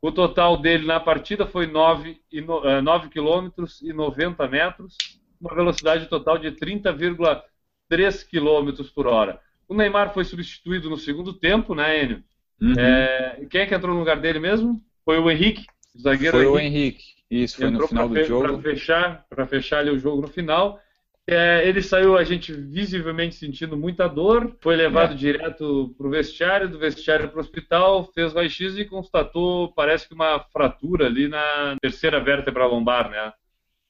O 0.00 0.10
total 0.12 0.56
dele 0.56 0.86
na 0.86 1.00
partida 1.00 1.46
foi 1.46 1.66
9, 1.66 2.20
e 2.30 2.40
no, 2.40 2.64
eh, 2.66 2.80
9 2.80 3.08
km 3.08 3.80
e 3.82 3.92
90 3.92 4.46
metros, 4.48 4.96
uma 5.40 5.54
velocidade 5.54 6.06
total 6.06 6.38
de 6.38 6.52
30,3 6.52 8.22
km 8.24 8.72
por 8.94 9.06
hora. 9.06 9.40
O 9.68 9.74
Neymar 9.74 10.14
foi 10.14 10.24
substituído 10.24 10.88
no 10.88 10.96
segundo 10.96 11.32
tempo, 11.32 11.74
né, 11.74 12.02
Enio? 12.02 12.22
Uhum. 12.60 12.72
É, 12.78 13.46
quem 13.50 13.62
é 13.62 13.66
que 13.66 13.74
entrou 13.74 13.92
no 13.92 14.00
lugar 14.00 14.18
dele 14.18 14.38
mesmo? 14.38 14.80
Foi 15.04 15.18
o 15.18 15.30
Henrique, 15.30 15.66
o 15.94 16.00
zagueiro 16.00 16.36
foi 16.36 16.46
o 16.46 16.58
Henrique 16.58 16.58
Henrique. 16.58 17.04
Isso 17.30 17.56
foi 17.56 17.66
no 17.66 17.74
entrou 17.74 17.88
final 17.88 18.08
pra 18.08 18.20
do 18.20 18.20
fe- 18.20 18.28
jogo. 18.28 18.62
Para 18.62 18.62
fechar, 18.62 19.26
fechar 19.48 19.78
ali 19.80 19.90
o 19.90 19.98
jogo 19.98 20.22
no 20.22 20.28
final. 20.28 20.80
É, 21.28 21.66
ele 21.68 21.82
saiu, 21.82 22.16
a 22.16 22.22
gente 22.22 22.52
visivelmente 22.52 23.34
sentindo 23.34 23.76
muita 23.76 24.06
dor, 24.06 24.56
foi 24.60 24.76
levado 24.76 25.12
É. 25.12 25.16
direto 25.16 25.92
para 25.98 26.06
o 26.06 26.10
vestiário, 26.10 26.68
do 26.68 26.78
vestiário 26.78 27.28
para 27.28 27.38
o 27.38 27.40
hospital, 27.40 28.04
fez 28.14 28.32
raio-x 28.32 28.76
e 28.78 28.84
constatou, 28.84 29.72
parece 29.74 30.06
que 30.06 30.14
uma 30.14 30.38
fratura 30.52 31.06
ali 31.06 31.26
na 31.26 31.76
terceira 31.82 32.22
vértebra 32.22 32.66
lombar, 32.66 33.10
né? 33.10 33.32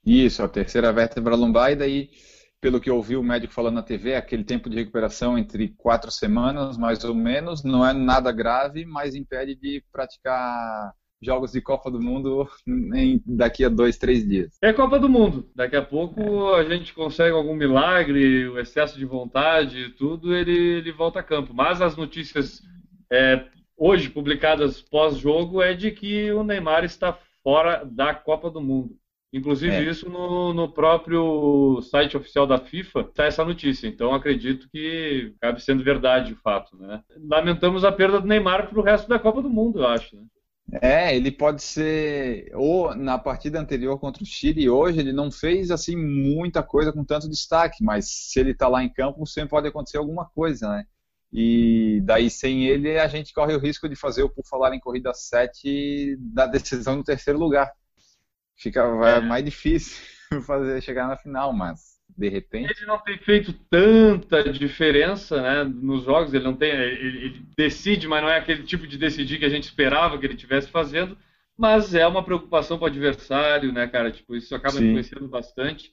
Isso, 0.07 0.43
a 0.43 0.49
terceira 0.49 0.93
vértebra 0.93 1.35
lombar, 1.37 1.73
e 1.73 1.77
daí, 1.77 2.11
pelo 2.61 2.81
que 2.81 2.89
eu 2.89 2.97
ouvi 2.97 3.17
o 3.17 3.23
médico 3.23 3.53
falando 3.53 3.75
na 3.75 3.83
TV, 3.83 4.15
aquele 4.15 4.45
tempo 4.45 4.71
de 4.71 4.77
recuperação 4.77 5.37
entre 5.37 5.75
quatro 5.77 6.11
semanas, 6.11 6.79
mais 6.79 7.05
ou 7.05 7.15
menos, 7.15 7.63
não 7.65 7.85
é 7.87 7.93
nada 7.93 8.33
grave, 8.33 8.87
mas 8.87 9.15
impede 9.15 9.55
de 9.57 9.85
praticar 9.93 10.93
jogos 11.27 11.53
de 11.53 11.61
Copa 11.61 11.91
do 11.91 12.01
Mundo 12.01 12.49
em, 12.95 13.21
daqui 13.27 13.65
a 13.65 13.69
dois, 13.69 13.99
três 13.99 14.27
dias. 14.27 14.57
É 14.63 14.73
Copa 14.73 14.99
do 14.99 15.09
Mundo. 15.09 15.51
Daqui 15.55 15.77
a 15.77 15.83
pouco 15.83 16.55
a 16.55 16.65
gente 16.65 16.95
consegue 16.95 17.35
algum 17.35 17.55
milagre, 17.55 18.49
o 18.49 18.59
excesso 18.59 18.97
de 18.99 19.05
vontade 19.05 19.79
e 19.79 19.91
tudo, 19.91 20.35
ele, 20.35 20.57
ele 20.79 20.93
volta 20.93 21.19
a 21.21 21.23
campo. 21.23 21.53
Mas 21.53 21.83
as 21.83 21.97
notícias 21.97 22.63
é, 23.13 23.45
hoje 23.77 24.09
publicadas 24.09 24.81
pós-jogo 24.81 25.61
é 25.61 25.75
de 25.75 25.91
que 25.91 26.31
o 26.33 26.43
Neymar 26.43 26.85
está 26.85 27.13
fora 27.43 27.85
da 27.85 28.15
Copa 28.15 28.51
do 28.51 28.61
Mundo. 28.61 28.97
Inclusive, 29.33 29.75
É. 29.75 29.83
isso 29.83 30.09
no, 30.09 30.55
no 30.55 30.73
próprio 30.73 31.83
site 31.83 32.17
oficial 32.17 32.47
da 32.47 32.59
FIFA 32.59 33.01
está 33.01 33.25
essa 33.25 33.45
notícia. 33.45 33.87
Então, 33.87 34.15
acredito 34.15 34.69
que 34.71 35.35
cabe 35.41 35.61
sendo 35.61 35.85
verdade 35.85 36.33
o 36.33 36.37
fato. 36.37 36.77
Né? 36.77 37.03
Lamentamos 37.29 37.85
a 37.85 37.93
perda 37.93 38.21
do 38.21 38.27
Neymar 38.27 38.69
para 38.71 38.79
o 38.79 38.83
resto 38.83 39.09
da 39.09 39.19
Copa 39.19 39.43
do 39.43 39.51
Mundo, 39.51 39.81
eu 39.81 39.87
acho. 39.89 40.17
Né? 40.17 40.23
É, 40.83 41.15
ele 41.17 41.31
pode 41.31 41.63
ser, 41.63 42.51
ou 42.55 42.93
na 42.95 43.17
partida 43.19 43.61
anterior 43.61 43.99
contra 44.01 44.23
o 44.23 44.27
Chile, 44.27 44.69
hoje 44.69 44.99
ele 44.99 45.13
não 45.13 45.31
fez 45.31 45.71
assim 45.71 45.95
muita 45.97 46.61
coisa 46.63 46.93
com 46.93 47.05
tanto 47.05 47.29
destaque, 47.29 47.85
mas 47.85 48.09
se 48.09 48.41
ele 48.41 48.51
está 48.51 48.67
lá 48.67 48.83
em 48.83 48.93
campo, 48.93 49.25
sempre 49.27 49.51
pode 49.51 49.69
acontecer 49.69 49.97
alguma 49.99 50.27
coisa, 50.29 50.69
né? 50.69 50.85
E 51.33 52.01
daí 52.05 52.29
sem 52.31 52.65
ele 52.67 52.99
a 52.99 53.07
gente 53.09 53.33
corre 53.33 53.55
o 53.55 53.59
risco 53.61 53.89
de 53.89 53.95
fazer 53.97 54.23
o 54.25 54.29
por 54.31 54.45
falar 54.47 54.75
em 54.75 54.81
corrida 54.81 55.13
7 55.15 56.17
da 56.19 56.47
decisão 56.47 56.97
no 56.97 57.05
terceiro 57.05 57.39
lugar. 57.39 57.73
Fica 58.57 58.87
vai, 58.97 59.19
É. 59.19 59.21
mais 59.21 59.45
difícil 59.45 59.97
fazer 60.47 60.83
chegar 60.83 61.09
na 61.09 61.17
final, 61.17 61.53
mas 61.53 61.96
de 62.17 62.29
repente 62.29 62.73
Ele 62.79 62.87
não 62.87 62.99
tem 62.99 63.19
feito 63.19 63.53
tanta 63.71 64.43
diferença 64.53 65.41
né, 65.43 65.65
nos 65.65 66.05
jogos, 66.05 66.33
ele 66.33 66.45
não 66.45 66.55
tem. 66.55 66.71
Ele, 66.71 67.25
ele 67.27 67.43
decide, 67.57 68.09
mas 68.09 68.23
não 68.23 68.31
é 68.31 68.39
aquele 68.39 68.63
tipo 68.63 68.87
de 68.87 68.97
decidir 68.97 69.39
que 69.39 69.45
a 69.45 69.49
gente 69.51 69.65
esperava 69.65 70.19
que 70.19 70.25
ele 70.27 70.35
estivesse 70.35 70.69
fazendo. 70.69 71.17
Mas 71.59 71.95
é 71.95 72.07
uma 72.07 72.23
preocupação 72.23 72.77
para 72.79 72.85
o 72.85 72.89
adversário, 72.89 73.73
né, 73.73 73.87
cara? 73.87 74.11
Tipo, 74.11 74.37
isso 74.37 74.55
acaba 74.55 74.77
Sim. 74.77 74.89
influenciando 74.89 75.27
bastante. 75.29 75.91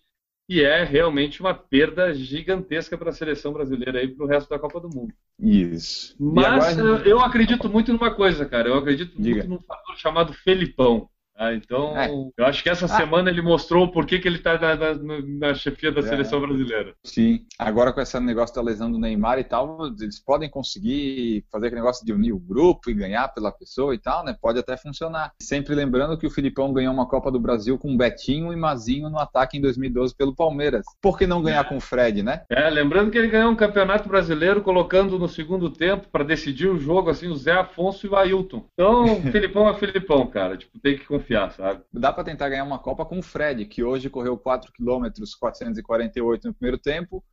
E 0.50 0.62
é 0.62 0.84
realmente 0.84 1.40
uma 1.40 1.54
perda 1.54 2.14
gigantesca 2.14 2.98
para 2.98 3.12
a 3.12 3.14
seleção 3.14 3.54
brasileira 3.54 4.00
aí 4.00 4.10
para 4.10 4.26
o 4.26 4.28
resto 4.28 4.50
da 4.50 4.60
Copa 4.60 4.80
do 4.82 4.90
Mundo. 4.90 5.14
isso. 5.40 6.16
E 6.20 6.24
Mas 6.24 6.78
agora- 6.78 7.00
eu, 7.06 7.12
eu 7.12 7.20
acredito 7.22 7.70
muito 7.70 7.94
numa 7.94 8.14
coisa, 8.14 8.46
cara. 8.46 8.68
Eu 8.68 8.76
acredito 8.76 9.14
Diga. 9.20 9.38
muito 9.38 9.50
num 9.50 9.62
fator 9.62 9.96
chamado 9.98 10.34
Felipão. 10.34 11.10
Tá? 11.36 11.54
então, 11.54 11.98
É. 11.98 12.10
eu 12.38 12.46
acho 12.46 12.62
que 12.64 12.70
essa 12.70 12.88
semana 12.88 13.30
ele 13.30 13.42
mostrou 13.42 13.92
por 13.92 14.06
que 14.06 14.20
que 14.20 14.28
ele 14.28 14.38
está 14.38 14.58
na, 14.58 14.76
na- 14.76 15.22
na 15.50 15.54
chefia 15.54 15.92
da 15.92 16.00
É. 16.00 16.04
seleção 16.04 16.40
brasileira. 16.40 16.94
Sim, 17.04 17.46
agora 17.60 17.92
com 17.92 18.02
esse 18.02 18.20
negócio 18.20 18.56
da 18.56 18.62
lesão 18.62 18.92
do 18.92 19.00
Neymar 19.00 19.40
e 19.40 19.44
tal, 19.44 19.88
eles 20.00 20.20
podem 20.20 20.50
conseguir 20.50 21.44
fazer 21.52 21.68
aquele 21.68 21.82
negócio 21.82 22.06
de 22.06 22.14
unir 22.14 22.32
o 22.34 22.40
grupo 22.40 22.90
e 22.90 22.94
ganhar 22.94 23.28
pela 23.30 23.52
pessoa 23.52 23.94
e 23.94 23.98
tal, 23.98 24.24
né? 24.24 24.36
Pode 24.42 24.60
até 24.60 24.76
funcionar. 24.78 25.32
Sempre 25.42 25.76
lembrando 25.76 26.18
que 26.18 26.28
o 26.28 26.30
Filipão 26.32 26.74
ganhou 26.74 26.94
uma 26.94 27.08
Copa 27.08 27.32
do 27.32 27.40
Brasil 27.40 27.78
com 27.78 27.96
Betinho 27.96 28.52
e 28.52 28.56
Mazinho 28.56 29.10
no 29.10 29.20
ataque 29.20 29.58
em 29.58 29.62
2012 29.62 30.16
pelo 30.16 30.36
Palmeiras. 30.36 30.84
Por 31.02 31.18
que 31.18 31.28
não 31.28 31.42
ganhar 31.42 31.64
com 31.68 31.78
o 31.78 31.82
Fred, 31.82 32.24
né? 32.24 32.44
É, 32.50 32.70
lembrando 32.70 33.12
que 33.12 33.18
ele 33.18 33.28
ganhou 33.28 33.52
um 33.52 33.56
campeonato 33.56 34.08
brasileiro 34.10 34.62
colocando 34.62 35.18
no 35.20 35.28
segundo 35.28 35.70
tempo 35.70 36.08
para 36.12 36.24
decidir 36.24 36.68
o 36.68 36.78
jogo 36.80 37.10
assim 37.10 37.28
o 37.28 37.36
Zé 37.36 37.52
Afonso 37.54 38.06
e 38.06 38.10
o 38.10 38.16
Ailton. 38.16 38.66
Então, 38.74 39.04
Filipão 39.32 39.70
é 39.70 39.74
Filipão, 39.76 40.26
cara. 40.28 40.58
Tipo, 40.58 40.80
tem 40.80 40.98
que 40.98 41.06
confiar, 41.06 41.23
sabe? 41.52 41.84
Dá 41.92 42.12
para 42.12 42.24
tentar 42.24 42.50
ganhar 42.50 42.64
uma 42.64 42.80
Copa 42.80 43.06
com 43.06 43.20
o 43.20 43.24
Fred, 43.24 43.66
que 43.66 43.84
hoje 43.84 44.10
correu 44.10 44.38
4 44.38 44.72
km 44.74 45.10
448 45.40 46.48
no 46.48 46.54
primeiro 46.54 46.78
tempo 46.78 47.24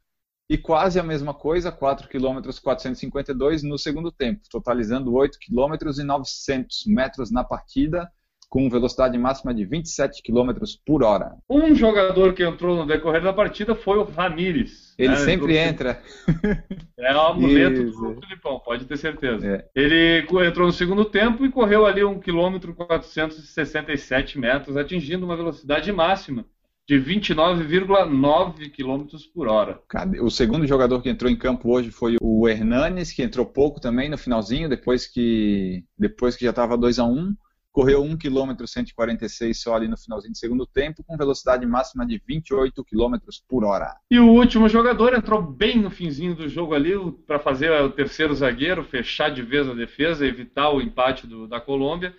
e 0.48 0.58
quase 0.58 0.98
a 0.98 1.02
mesma 1.02 1.32
coisa, 1.32 1.70
4 1.70 2.08
km 2.08 2.40
452 2.60 3.62
no 3.62 3.78
segundo 3.78 4.10
tempo, 4.10 4.40
totalizando 4.50 5.14
8 5.14 5.38
km 5.38 5.74
e 5.96 6.02
900 6.02 6.86
metros 6.86 7.30
na 7.30 7.44
partida, 7.44 8.10
com 8.50 8.68
velocidade 8.68 9.16
máxima 9.16 9.54
de 9.54 9.64
27 9.64 10.22
km 10.24 10.50
por 10.84 11.04
hora. 11.04 11.36
Um 11.48 11.72
jogador 11.72 12.34
que 12.34 12.42
entrou 12.42 12.76
no 12.76 12.84
decorrer 12.84 13.22
da 13.22 13.32
partida 13.32 13.76
foi 13.76 13.96
o 13.96 14.02
Ramires. 14.02 14.92
Ele 14.98 15.10
né? 15.10 15.16
sempre 15.16 15.56
Entrou- 15.56 15.92
entra. 15.92 16.02
É 16.98 17.14
o 17.14 17.20
amuleto 17.20 17.82
Isso. 17.82 17.98
do 17.98 18.20
Filipão, 18.20 18.60
pode 18.60 18.84
ter 18.84 18.98
certeza. 18.98 19.46
É. 19.46 19.64
Ele 19.74 20.26
entrou 20.46 20.66
no 20.66 20.72
segundo 20.72 21.02
tempo 21.06 21.46
e 21.46 21.50
correu 21.50 21.86
ali 21.86 22.04
1 22.04 22.20
km 22.20 22.58
467 22.76 24.38
metros, 24.38 24.76
atingindo 24.76 25.24
uma 25.24 25.34
velocidade 25.34 25.90
máxima 25.92 26.44
de 26.86 26.96
29,9 27.00 28.70
km 28.70 29.06
por 29.32 29.48
hora. 29.48 29.80
O 30.20 30.28
segundo 30.28 30.66
jogador 30.66 31.00
que 31.00 31.08
entrou 31.08 31.30
em 31.30 31.36
campo 31.36 31.70
hoje 31.72 31.90
foi 31.90 32.16
o 32.20 32.46
Hernanes, 32.46 33.12
que 33.12 33.22
entrou 33.22 33.46
pouco 33.46 33.80
também 33.80 34.10
no 34.10 34.18
finalzinho, 34.18 34.68
depois 34.68 35.06
que, 35.06 35.84
depois 35.98 36.36
que 36.36 36.44
já 36.44 36.50
estava 36.50 36.76
2 36.76 36.98
a 36.98 37.04
1 37.04 37.34
correu 37.72 38.02
1 38.02 38.16
km 38.16 38.64
146 38.66 39.60
só 39.60 39.74
ali 39.74 39.88
no 39.88 39.96
finalzinho 39.96 40.32
do 40.32 40.38
segundo 40.38 40.66
tempo, 40.66 41.04
com 41.04 41.16
velocidade 41.16 41.64
máxima 41.66 42.06
de 42.06 42.20
28 42.26 42.84
km 42.84 43.16
por 43.48 43.64
hora. 43.64 43.94
E 44.10 44.18
o 44.18 44.28
último 44.28 44.68
jogador 44.68 45.14
entrou 45.14 45.40
bem 45.40 45.78
no 45.80 45.90
finzinho 45.90 46.34
do 46.34 46.48
jogo 46.48 46.74
ali 46.74 46.92
para 47.26 47.38
fazer 47.38 47.70
o 47.70 47.90
terceiro 47.90 48.34
zagueiro, 48.34 48.84
fechar 48.84 49.30
de 49.30 49.42
vez 49.42 49.68
a 49.68 49.74
defesa, 49.74 50.26
evitar 50.26 50.70
o 50.70 50.80
empate 50.80 51.26
do, 51.26 51.46
da 51.46 51.60
Colômbia, 51.60 52.14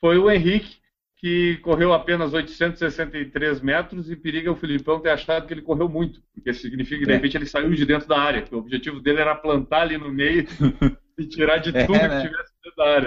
foi 0.00 0.18
o 0.18 0.30
Henrique, 0.30 0.76
que 1.16 1.56
correu 1.62 1.92
apenas 1.92 2.34
863 2.34 3.62
metros 3.62 4.10
e 4.10 4.16
periga 4.16 4.52
o 4.52 4.56
Filipão 4.56 5.00
ter 5.00 5.10
achado 5.10 5.46
que 5.46 5.54
ele 5.54 5.62
correu 5.62 5.88
muito, 5.88 6.20
porque 6.34 6.52
significa 6.52 6.98
que 6.98 7.06
de 7.06 7.12
é. 7.12 7.14
repente 7.14 7.36
ele 7.36 7.46
saiu 7.46 7.70
de 7.70 7.86
dentro 7.86 8.06
da 8.06 8.18
área, 8.18 8.44
o 8.52 8.58
objetivo 8.58 9.00
dele 9.00 9.20
era 9.20 9.34
plantar 9.34 9.82
ali 9.82 9.96
no 9.96 10.12
meio 10.12 10.46
e 11.18 11.26
tirar 11.26 11.58
de 11.58 11.74
é, 11.74 11.86
tudo 11.86 11.98
né? 11.98 12.20
que 12.20 12.28
tivesse 12.28 12.53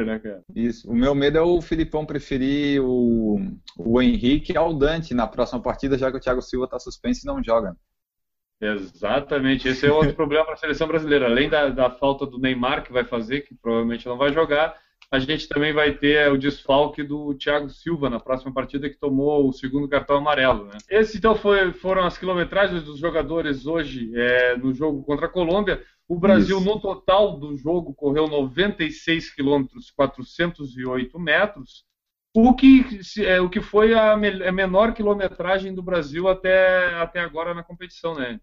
né, 0.06 0.20
cara? 0.20 0.44
Isso. 0.56 0.90
O 0.90 0.96
meu 0.96 1.14
medo 1.16 1.38
é 1.38 1.42
o 1.42 1.62
Filipão 1.62 2.06
preferir 2.06 2.82
o, 2.84 3.40
o 3.78 4.02
Henrique 4.02 4.58
ao 4.58 4.74
Dante 4.74 5.14
na 5.14 5.28
próxima 5.28 5.62
partida, 5.62 5.98
já 5.98 6.12
que 6.12 6.18
o 6.18 6.20
Thiago 6.20 6.42
Silva 6.42 6.66
está 6.66 6.80
suspenso 6.80 7.22
e 7.24 7.28
não 7.28 7.44
joga. 7.44 7.76
Exatamente, 8.60 9.68
esse 9.68 9.86
é 9.86 9.92
outro 9.92 10.14
problema 10.16 10.46
para 10.46 10.56
a 10.56 10.58
seleção 10.58 10.88
brasileira. 10.88 11.26
Além 11.26 11.50
da, 11.50 11.70
da 11.70 11.90
falta 11.90 12.26
do 12.26 12.40
Neymar, 12.40 12.84
que 12.84 12.92
vai 12.92 13.04
fazer, 13.04 13.42
que 13.42 13.54
provavelmente 13.56 14.08
não 14.08 14.18
vai 14.18 14.34
jogar, 14.34 14.76
a 15.10 15.20
gente 15.20 15.48
também 15.48 15.72
vai 15.72 15.94
ter 15.94 16.30
o 16.32 16.38
desfalque 16.38 17.02
do 17.02 17.34
Thiago 17.36 17.70
Silva 17.70 18.10
na 18.10 18.20
próxima 18.20 18.54
partida, 18.54 18.90
que 18.90 18.98
tomou 18.98 19.48
o 19.48 19.54
segundo 19.54 19.88
cartão 19.88 20.18
amarelo. 20.18 20.66
Né? 20.66 20.78
Esse 20.90 21.18
então 21.18 21.36
foi, 21.36 21.72
foram 21.72 22.04
as 22.04 22.18
quilometragens 22.18 22.84
dos 22.84 23.00
jogadores 23.00 23.66
hoje 23.66 24.12
é, 24.16 24.58
no 24.58 24.74
jogo 24.74 25.04
contra 25.04 25.28
a 25.28 25.30
Colômbia. 25.30 25.82
O 26.08 26.18
Brasil, 26.18 26.58
Isso. 26.58 26.66
no 26.66 26.80
total 26.80 27.38
do 27.38 27.58
jogo, 27.58 27.94
correu 27.94 28.28
96 28.28 29.34
quilômetros, 29.34 29.92
408 29.92 31.20
metros, 31.20 31.86
o 32.34 32.54
que, 32.54 32.86
é, 33.20 33.42
o 33.42 33.50
que 33.50 33.60
foi 33.60 33.94
a, 33.94 34.14
a 34.14 34.52
menor 34.52 34.94
quilometragem 34.94 35.74
do 35.74 35.82
Brasil 35.82 36.28
até, 36.28 36.94
até 36.96 37.20
agora 37.20 37.54
na 37.54 37.64
competição, 37.64 38.16
né? 38.16 38.40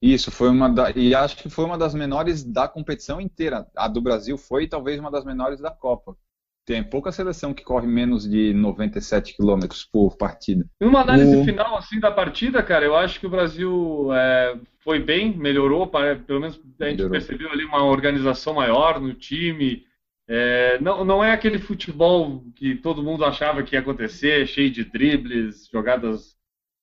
Isso, 0.00 0.30
foi 0.30 0.48
uma 0.48 0.68
da, 0.68 0.90
e 0.90 1.14
acho 1.14 1.36
que 1.36 1.48
foi 1.48 1.64
uma 1.64 1.78
das 1.78 1.94
menores 1.94 2.42
da 2.42 2.66
competição 2.66 3.20
inteira. 3.20 3.68
A 3.76 3.86
do 3.86 4.00
Brasil 4.00 4.36
foi 4.36 4.66
talvez 4.66 4.98
uma 4.98 5.10
das 5.10 5.24
menores 5.24 5.60
da 5.60 5.70
Copa. 5.70 6.16
Tem 6.64 6.82
pouca 6.82 7.10
seleção 7.10 7.52
que 7.52 7.64
corre 7.64 7.86
menos 7.86 8.28
de 8.28 8.52
97 8.54 9.34
quilômetros 9.36 9.84
por 9.84 10.16
partida. 10.16 10.64
Em 10.80 10.86
uma 10.86 11.00
análise 11.00 11.36
o... 11.36 11.44
final 11.44 11.76
assim 11.76 11.98
da 11.98 12.10
partida, 12.10 12.62
cara, 12.62 12.84
eu 12.84 12.96
acho 12.96 13.18
que 13.18 13.26
o 13.26 13.30
Brasil 13.30 14.08
é, 14.14 14.56
foi 14.78 15.00
bem, 15.00 15.36
melhorou, 15.36 15.88
pelo 15.88 16.40
menos 16.40 16.56
a 16.56 16.84
gente 16.84 16.96
melhorou. 16.98 17.10
percebeu 17.10 17.50
ali 17.50 17.64
uma 17.64 17.84
organização 17.84 18.54
maior 18.54 19.00
no 19.00 19.12
time. 19.12 19.84
É, 20.28 20.78
não, 20.80 21.04
não 21.04 21.24
é 21.24 21.32
aquele 21.32 21.58
futebol 21.58 22.44
que 22.54 22.76
todo 22.76 23.02
mundo 23.02 23.24
achava 23.24 23.62
que 23.62 23.74
ia 23.74 23.80
acontecer, 23.80 24.46
cheio 24.46 24.70
de 24.70 24.84
dribles, 24.84 25.68
jogadas 25.72 26.36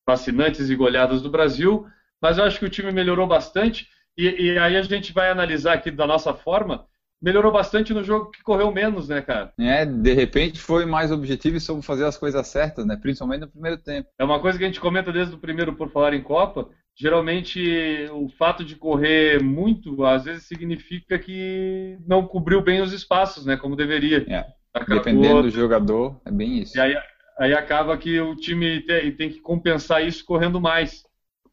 fascinantes 0.06 0.70
e 0.70 0.76
goleadas 0.76 1.22
do 1.22 1.30
Brasil 1.30 1.86
mas 2.22 2.38
eu 2.38 2.44
acho 2.44 2.60
que 2.60 2.66
o 2.66 2.70
time 2.70 2.92
melhorou 2.92 3.28
bastante. 3.28 3.88
E, 4.18 4.28
e, 4.28 4.58
aí 4.58 4.76
a 4.76 4.82
gente 4.82 5.14
vai 5.14 5.30
analisar 5.30 5.74
aqui 5.74 5.90
da 5.90 6.06
nossa 6.06 6.34
forma. 6.34 6.86
Melhorou 7.22 7.52
bastante 7.52 7.94
no 7.94 8.04
jogo 8.04 8.32
que 8.32 8.42
correu 8.42 8.72
menos, 8.72 9.10
né, 9.10 9.22
cara? 9.22 9.52
É, 9.60 9.86
de 9.86 10.14
repente 10.14 10.60
foi 10.60 10.86
mais 10.86 11.12
objetivo 11.12 11.58
e 11.58 11.62
soube 11.62 11.82
fazer 11.82 12.06
as 12.06 12.18
coisas 12.18 12.48
certas, 12.48 12.86
né? 12.86 12.96
Principalmente 12.96 13.42
no 13.42 13.50
primeiro 13.50 13.78
tempo. 13.78 14.10
É 14.18 14.24
uma 14.24 14.40
coisa 14.40 14.58
que 14.58 14.64
a 14.64 14.68
gente 14.68 14.80
comenta 14.80 15.12
desde 15.12 15.36
o 15.36 15.40
primeiro 15.40 15.76
por 15.76 15.92
falar 15.92 16.14
em 16.14 16.24
Copa. 16.24 16.70
Geralmente 16.96 18.10
o 18.12 18.30
fato 18.30 18.64
de 18.64 18.76
correr 18.76 19.42
muito, 19.42 20.06
às 20.06 20.26
vezes 20.26 20.44
significa 20.44 21.20
que 21.20 21.98
não 22.08 22.26
cobriu 22.26 22.62
bem 22.62 22.82
os 22.82 22.94
espaços, 22.94 23.46
né? 23.46 23.58
Como 23.58 23.76
deveria. 23.76 24.26
É. 24.28 24.46
Dependendo 24.88 25.44
do 25.44 25.50
jogador, 25.50 26.22
é 26.26 26.32
bem 26.32 26.60
isso. 26.60 26.78
E 26.78 26.82
aí, 26.82 26.96
aí 27.38 27.54
acaba 27.54 27.98
que 27.98 28.20
o 28.20 28.36
time 28.36 28.82
tem, 28.82 29.12
tem 29.12 29.30
que 29.30 29.40
compensar 29.40 30.06
isso 30.06 30.24
correndo 30.24 30.62
mais. 30.62 31.04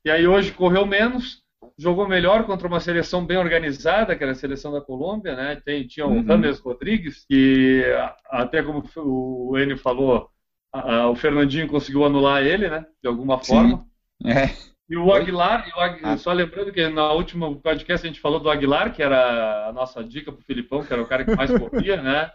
E 0.05 0.11
aí 0.11 0.27
hoje 0.27 0.53
correu 0.53 0.87
menos, 0.87 1.43
jogou 1.79 2.09
melhor 2.09 2.45
contra 2.45 2.67
uma 2.67 2.81
seleção 2.81 3.25
bem 3.25 3.37
organizada, 3.37 4.17
que 4.17 4.23
era 4.23 4.33
a 4.33 4.37
seleção 4.37 4.73
da 4.73 4.81
Colômbia, 4.81 5.37
né? 5.37 5.61
Tem, 5.65 5.87
tinha 5.87 6.07
o 6.07 6.11
uhum. 6.11 6.27
Rames 6.27 6.59
Rodrigues, 6.59 7.25
que 7.29 7.85
até 8.31 8.63
como 8.63 8.83
o 8.97 9.59
Enio 9.59 9.77
falou, 9.77 10.31
a, 10.73 10.95
a, 10.95 11.11
o 11.11 11.17
Fernandinho 11.17 11.69
conseguiu 11.69 12.05
anular 12.05 12.43
ele, 12.43 12.69
né? 12.69 12.87
De 13.03 13.09
alguma 13.09 13.39
forma. 13.39 13.85
É. 14.25 14.51
E 14.89 14.97
o 14.97 15.13
Aguilar, 15.13 15.67
o 15.77 15.81
Aguilar 15.81 16.13
ah. 16.13 16.17
só 16.17 16.33
lembrando 16.33 16.73
que 16.73 16.89
na 16.89 17.13
última 17.13 17.53
podcast 17.57 18.07
a 18.07 18.11
gente 18.11 18.21
falou 18.21 18.39
do 18.39 18.49
Aguilar, 18.49 18.95
que 18.95 19.03
era 19.03 19.69
a 19.69 19.73
nossa 19.73 20.03
dica 20.03 20.31
pro 20.31 20.45
Filipão, 20.45 20.83
que 20.85 20.93
era 20.93 21.03
o 21.03 21.07
cara 21.07 21.25
que 21.25 21.35
mais 21.35 21.51
corria, 21.51 22.01
né? 22.01 22.31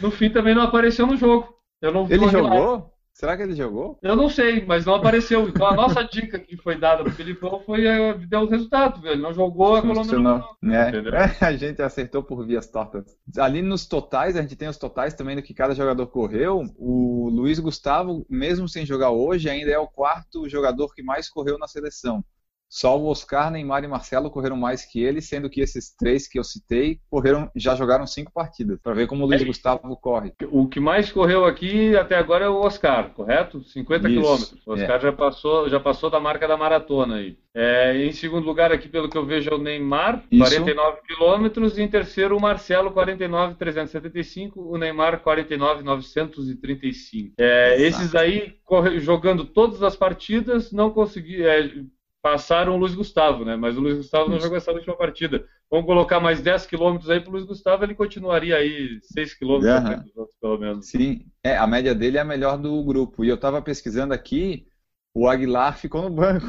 No 0.00 0.10
fim 0.10 0.30
também 0.30 0.54
não 0.54 0.62
apareceu 0.62 1.06
no 1.06 1.16
jogo. 1.16 1.54
Eu 1.80 1.92
não 1.92 2.06
vi 2.06 2.14
ele 2.14 2.28
jogou? 2.28 2.91
Será 3.14 3.36
que 3.36 3.42
ele 3.42 3.54
jogou? 3.54 3.98
Eu 4.02 4.16
não 4.16 4.28
sei, 4.28 4.64
mas 4.64 4.86
não 4.86 4.94
apareceu. 4.94 5.46
Então 5.48 5.66
a 5.66 5.74
nossa 5.74 6.02
dica 6.02 6.38
que 6.38 6.56
foi 6.56 6.78
dada 6.78 7.04
pro 7.04 7.12
Filipão 7.12 7.60
foi 7.60 7.86
eh, 7.86 8.14
deu 8.14 8.40
o 8.40 8.48
resultado, 8.48 9.06
Ele 9.06 9.20
não 9.20 9.34
jogou, 9.34 9.76
a 9.76 9.82
Colômbia 9.82 10.18
não. 10.18 10.44
não 10.60 10.74
é. 10.74 10.90
é. 10.90 11.36
a 11.44 11.52
gente 11.52 11.82
acertou 11.82 12.22
por 12.22 12.46
vias 12.46 12.66
tortas. 12.66 13.04
Ali 13.36 13.60
nos 13.60 13.86
totais, 13.86 14.36
a 14.36 14.42
gente 14.42 14.56
tem 14.56 14.68
os 14.68 14.78
totais 14.78 15.14
também 15.14 15.36
do 15.36 15.42
que 15.42 15.54
cada 15.54 15.74
jogador 15.74 16.06
correu. 16.06 16.64
O 16.76 17.28
Luiz 17.30 17.58
Gustavo, 17.58 18.24
mesmo 18.28 18.68
sem 18.68 18.86
jogar 18.86 19.10
hoje, 19.10 19.48
ainda 19.48 19.70
é 19.70 19.78
o 19.78 19.86
quarto 19.86 20.48
jogador 20.48 20.94
que 20.94 21.02
mais 21.02 21.28
correu 21.28 21.58
na 21.58 21.68
seleção. 21.68 22.24
Só 22.72 22.98
o 22.98 23.08
Oscar, 23.08 23.50
Neymar 23.50 23.84
e 23.84 23.86
Marcelo 23.86 24.30
correram 24.30 24.56
mais 24.56 24.82
que 24.82 25.02
ele, 25.02 25.20
sendo 25.20 25.50
que 25.50 25.60
esses 25.60 25.94
três 25.94 26.26
que 26.26 26.38
eu 26.38 26.44
citei 26.44 27.00
correram, 27.10 27.50
já 27.54 27.74
jogaram 27.74 28.06
cinco 28.06 28.32
partidas, 28.32 28.80
para 28.80 28.94
ver 28.94 29.06
como 29.06 29.24
o 29.24 29.26
Luiz 29.26 29.42
é, 29.42 29.44
Gustavo 29.44 29.94
corre. 29.94 30.32
O 30.50 30.66
que 30.66 30.80
mais 30.80 31.12
correu 31.12 31.44
aqui 31.44 31.94
até 31.94 32.16
agora 32.16 32.46
é 32.46 32.48
o 32.48 32.62
Oscar, 32.62 33.10
correto? 33.10 33.62
50 33.62 34.08
quilômetros. 34.08 34.66
O 34.66 34.72
Oscar 34.72 34.96
é. 34.96 35.00
já, 35.00 35.12
passou, 35.12 35.68
já 35.68 35.78
passou 35.78 36.08
da 36.08 36.18
marca 36.18 36.48
da 36.48 36.56
maratona 36.56 37.16
aí. 37.16 37.36
É, 37.54 38.06
em 38.06 38.12
segundo 38.12 38.46
lugar, 38.46 38.72
aqui 38.72 38.88
pelo 38.88 39.10
que 39.10 39.18
eu 39.18 39.26
vejo, 39.26 39.50
é 39.50 39.54
o 39.54 39.58
Neymar, 39.58 40.24
Isso. 40.32 40.42
49 40.42 41.02
quilômetros. 41.06 41.76
E 41.76 41.82
em 41.82 41.88
terceiro, 41.88 42.38
o 42.38 42.40
Marcelo, 42.40 42.90
49,375. 42.92 44.58
O 44.58 44.78
Neymar, 44.78 45.20
49,935. 45.20 47.34
É, 47.36 47.82
esses 47.82 48.14
aí, 48.14 48.54
jogando 48.96 49.44
todas 49.44 49.82
as 49.82 49.94
partidas, 49.94 50.72
não 50.72 50.90
conseguiram 50.90 51.50
é, 51.50 51.70
passaram 52.22 52.74
o 52.74 52.78
Luiz 52.78 52.94
Gustavo, 52.94 53.44
né? 53.44 53.56
Mas 53.56 53.76
o 53.76 53.80
Luiz 53.80 53.96
Gustavo 53.96 54.30
não 54.30 54.38
jogou 54.38 54.56
essa 54.56 54.70
última 54.70 54.96
partida. 54.96 55.44
Vamos 55.68 55.86
colocar 55.86 56.20
mais 56.20 56.40
10 56.40 56.66
quilômetros 56.66 57.10
aí 57.10 57.20
para 57.20 57.30
o 57.30 57.32
Luiz 57.32 57.44
Gustavo, 57.44 57.84
ele 57.84 57.94
continuaria 57.94 58.56
aí 58.56 59.00
6 59.02 59.34
quilômetros 59.34 59.84
uhum. 59.84 60.02
dos 60.02 60.16
outros, 60.16 60.38
pelo 60.40 60.58
menos. 60.58 60.86
Sim, 60.86 61.26
é, 61.42 61.56
a 61.56 61.66
média 61.66 61.94
dele 61.94 62.18
é 62.18 62.20
a 62.20 62.24
melhor 62.24 62.56
do 62.56 62.82
grupo. 62.84 63.24
E 63.24 63.28
eu 63.28 63.34
estava 63.34 63.60
pesquisando 63.60 64.14
aqui, 64.14 64.66
o 65.12 65.28
Aguilar 65.28 65.76
ficou 65.76 66.02
no 66.02 66.10
banco. 66.10 66.46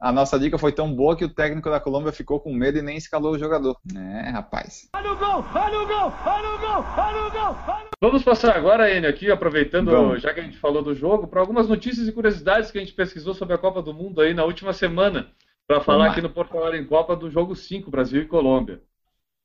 A 0.00 0.12
nossa 0.12 0.38
dica 0.38 0.58
foi 0.58 0.72
tão 0.72 0.94
boa 0.94 1.16
que 1.16 1.24
o 1.24 1.28
técnico 1.28 1.70
da 1.70 1.80
Colômbia 1.80 2.12
ficou 2.12 2.40
com 2.40 2.52
medo 2.52 2.78
e 2.78 2.82
nem 2.82 2.96
escalou 2.96 3.32
o 3.32 3.38
jogador. 3.38 3.76
É, 3.94 4.30
rapaz. 4.30 4.88
Olha 4.94 5.12
o 5.12 5.16
gol! 5.16 5.44
Olha 5.54 5.80
o 5.80 5.86
gol! 5.86 6.12
Olha 6.26 6.54
o 6.54 6.58
gol! 6.58 6.84
Olha 6.96 7.26
o 7.26 7.30
gol! 7.30 7.88
Vamos 8.00 8.22
passar 8.22 8.56
agora, 8.56 8.94
Enio, 8.94 9.10
aqui, 9.10 9.30
aproveitando, 9.30 9.90
Vamos. 9.90 10.22
já 10.22 10.32
que 10.32 10.40
a 10.40 10.42
gente 10.44 10.58
falou 10.58 10.82
do 10.82 10.94
jogo, 10.94 11.26
para 11.26 11.40
algumas 11.40 11.68
notícias 11.68 12.06
e 12.06 12.12
curiosidades 12.12 12.70
que 12.70 12.78
a 12.78 12.80
gente 12.80 12.94
pesquisou 12.94 13.34
sobre 13.34 13.54
a 13.54 13.58
Copa 13.58 13.82
do 13.82 13.92
Mundo 13.92 14.20
aí 14.20 14.32
na 14.32 14.44
última 14.44 14.72
semana, 14.72 15.28
para 15.66 15.80
falar 15.80 16.10
aqui 16.10 16.20
no 16.20 16.30
Porto 16.30 16.52
Falar 16.52 16.76
em 16.76 16.86
Copa 16.86 17.16
do 17.16 17.28
jogo 17.28 17.56
5, 17.56 17.90
Brasil 17.90 18.22
e 18.22 18.26
Colômbia. 18.26 18.80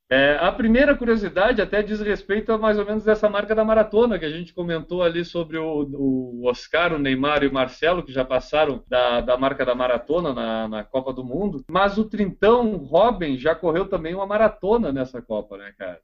É, 0.10 0.38
a 0.39 0.52
primeira 0.52 0.96
curiosidade 0.96 1.62
até 1.62 1.82
diz 1.82 2.00
respeito 2.02 2.52
a 2.52 2.58
mais 2.58 2.78
ou 2.78 2.86
menos 2.86 3.08
essa 3.08 3.30
marca 3.30 3.56
da 3.56 3.63
maratona 3.63 4.20
que 4.20 4.26
a 4.26 4.30
gente 4.30 4.54
comentou 4.54 5.02
ali 5.02 5.24
sobre 5.24 5.58
o, 5.58 5.88
o 5.92 6.48
Oscar, 6.48 6.94
o 6.94 7.00
Neymar 7.00 7.44
e 7.44 7.48
o 7.48 7.54
Marcelo, 7.54 8.04
que 8.04 8.12
já 8.12 8.24
passaram 8.24 8.84
da, 8.88 9.22
da 9.22 9.38
marca 9.38 9.66
da 9.66 9.74
maratona 9.74 10.34
na, 10.34 10.68
na, 10.68 10.84
Copa 10.84 11.13
do 11.13 11.24
Mundo. 11.24 11.63
Mas 11.70 11.98
o 11.98 12.06
Trintão 12.06 12.76
Robin 12.78 13.38
já 13.38 13.56
correu 13.56 13.88
também 13.88 14.13
uma 14.13 14.28
maratona 14.28 14.92
nessa 14.92 15.22
Copa, 15.22 15.58
né, 15.58 15.74
cara? 15.78 16.00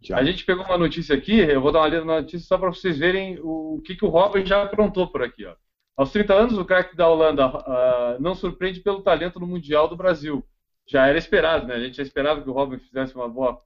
Já. 0.00 0.16
A 0.16 0.24
gente 0.24 0.46
pegou 0.46 0.64
uma 0.64 0.78
notícia 0.78 1.14
aqui, 1.14 1.38
eu 1.40 1.60
vou 1.60 1.72
dar 1.72 1.80
uma 1.80 1.88
lida 1.88 2.04
na 2.04 2.20
notícia 2.22 2.46
só 2.46 2.56
para 2.56 2.70
vocês 2.70 2.96
verem 2.96 3.38
o 3.42 3.82
que, 3.84 3.94
que 3.94 4.04
o 4.04 4.08
Robin 4.08 4.46
já 4.46 4.62
aprontou 4.62 5.08
por 5.08 5.22
aqui. 5.22 5.44
Ó. 5.44 5.54
Aos 5.98 6.10
30 6.12 6.32
anos, 6.32 6.56
o 6.56 6.64
craque 6.64 6.96
da 6.96 7.06
Holanda 7.06 7.46
uh, 7.46 8.20
não 8.20 8.34
surpreende 8.34 8.80
pelo 8.80 9.02
talento 9.02 9.38
no 9.38 9.46
Mundial 9.46 9.86
do 9.86 9.96
Brasil 9.96 10.42
já 10.90 11.06
era 11.06 11.16
esperado, 11.16 11.68
né? 11.68 11.74
A 11.74 11.80
gente 11.80 11.96
já 11.98 12.02
esperava 12.02 12.42
que 12.42 12.50
o 12.50 12.52
Robin 12.52 12.78
fizesse 12.78 13.14
uma 13.14 13.28
boa, 13.28 13.56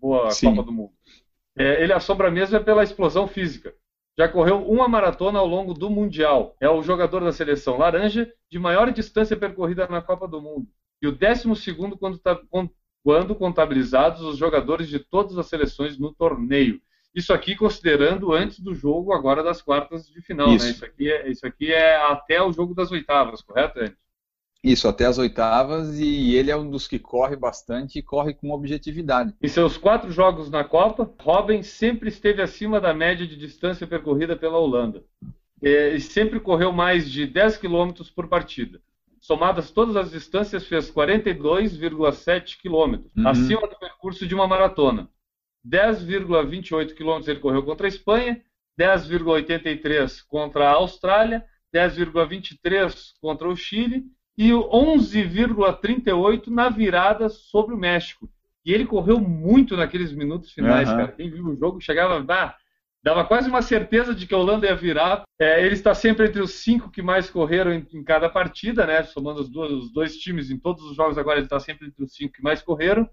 boa 0.00 0.28
Copa 0.34 0.62
do 0.62 0.72
Mundo. 0.72 0.92
É, 1.56 1.80
ele 1.80 1.92
assombra 1.92 2.32
mesmo 2.32 2.56
é 2.56 2.60
pela 2.60 2.82
explosão 2.82 3.28
física. 3.28 3.72
Já 4.18 4.28
correu 4.28 4.60
uma 4.68 4.88
maratona 4.88 5.38
ao 5.38 5.46
longo 5.46 5.72
do 5.72 5.88
Mundial. 5.88 6.56
É 6.60 6.68
o 6.68 6.82
jogador 6.82 7.20
da 7.22 7.32
seleção 7.32 7.78
laranja 7.78 8.28
de 8.50 8.58
maior 8.58 8.90
distância 8.92 9.36
percorrida 9.36 9.86
na 9.86 10.02
Copa 10.02 10.26
do 10.26 10.42
Mundo. 10.42 10.66
E 11.00 11.06
o 11.06 11.12
décimo 11.12 11.54
segundo 11.54 11.96
quando, 11.96 12.18
tá, 12.18 12.40
quando 13.02 13.34
contabilizados 13.36 14.22
os 14.22 14.36
jogadores 14.36 14.88
de 14.88 14.98
todas 14.98 15.38
as 15.38 15.46
seleções 15.46 15.96
no 15.96 16.12
torneio. 16.12 16.80
Isso 17.14 17.32
aqui 17.32 17.54
considerando 17.54 18.32
antes 18.32 18.58
do 18.58 18.74
jogo 18.74 19.12
agora 19.12 19.44
das 19.44 19.62
quartas 19.62 20.08
de 20.08 20.20
final. 20.20 20.48
Né? 20.48 20.56
Isso. 20.56 20.66
Né? 20.66 20.72
Isso, 20.72 20.84
aqui, 20.84 21.12
é, 21.12 21.30
isso 21.30 21.46
aqui 21.46 21.72
é 21.72 21.96
até 21.96 22.42
o 22.42 22.52
jogo 22.52 22.74
das 22.74 22.90
oitavas, 22.90 23.42
correto, 23.42 23.78
Andy? 23.78 23.96
Isso, 24.64 24.88
até 24.88 25.04
as 25.04 25.18
oitavas, 25.18 26.00
e 26.00 26.34
ele 26.34 26.50
é 26.50 26.56
um 26.56 26.70
dos 26.70 26.88
que 26.88 26.98
corre 26.98 27.36
bastante 27.36 27.98
e 27.98 28.02
corre 28.02 28.32
com 28.32 28.50
objetividade. 28.50 29.34
Em 29.42 29.46
seus 29.46 29.76
quatro 29.76 30.10
jogos 30.10 30.50
na 30.50 30.64
Copa, 30.64 31.12
Robin 31.20 31.62
sempre 31.62 32.08
esteve 32.08 32.40
acima 32.40 32.80
da 32.80 32.94
média 32.94 33.26
de 33.26 33.36
distância 33.36 33.86
percorrida 33.86 34.34
pela 34.34 34.56
Holanda. 34.56 35.04
E 35.60 36.00
sempre 36.00 36.40
correu 36.40 36.72
mais 36.72 37.10
de 37.10 37.26
10 37.26 37.58
km 37.58 37.92
por 38.16 38.26
partida. 38.26 38.80
Somadas 39.20 39.70
todas 39.70 39.96
as 39.96 40.10
distâncias, 40.10 40.66
fez 40.66 40.90
42,7 40.90 42.56
km, 42.62 43.04
uhum. 43.16 43.28
acima 43.28 43.68
do 43.68 43.78
percurso 43.78 44.26
de 44.26 44.34
uma 44.34 44.48
maratona. 44.48 45.10
10,28 45.66 46.94
km 46.94 47.28
ele 47.28 47.40
correu 47.40 47.62
contra 47.62 47.86
a 47.86 47.88
Espanha, 47.88 48.40
10,83 48.80 50.22
contra 50.26 50.70
a 50.70 50.72
Austrália, 50.72 51.44
10,23 51.74 53.12
contra 53.20 53.46
o 53.46 53.54
Chile 53.54 54.06
e 54.36 54.50
11,38 54.50 56.48
na 56.48 56.68
virada 56.68 57.28
sobre 57.28 57.74
o 57.74 57.78
México. 57.78 58.28
E 58.64 58.72
ele 58.72 58.86
correu 58.86 59.20
muito 59.20 59.76
naqueles 59.76 60.12
minutos 60.12 60.52
finais, 60.52 60.88
uhum. 60.88 60.96
cara. 60.96 61.12
Quem 61.12 61.30
viu 61.30 61.46
o 61.46 61.56
jogo 61.56 61.80
chegava, 61.80 62.20
bah, 62.20 62.56
dava 63.02 63.24
quase 63.24 63.48
uma 63.48 63.60
certeza 63.60 64.14
de 64.14 64.26
que 64.26 64.34
a 64.34 64.38
Holanda 64.38 64.66
ia 64.66 64.74
virar. 64.74 65.22
É, 65.38 65.64
ele 65.64 65.74
está 65.74 65.94
sempre 65.94 66.26
entre 66.26 66.40
os 66.40 66.52
cinco 66.52 66.90
que 66.90 67.02
mais 67.02 67.28
correram 67.28 67.72
em, 67.72 67.86
em 67.92 68.02
cada 68.02 68.28
partida, 68.30 68.86
né? 68.86 69.02
Somando 69.02 69.40
os 69.40 69.48
dois, 69.50 69.70
os 69.70 69.92
dois, 69.92 70.16
times 70.16 70.50
em 70.50 70.58
todos 70.58 70.82
os 70.84 70.96
jogos 70.96 71.18
agora, 71.18 71.38
ele 71.38 71.46
está 71.46 71.60
sempre 71.60 71.88
entre 71.88 72.02
os 72.02 72.14
cinco 72.14 72.32
que 72.32 72.42
mais 72.42 72.62
correram 72.62 73.08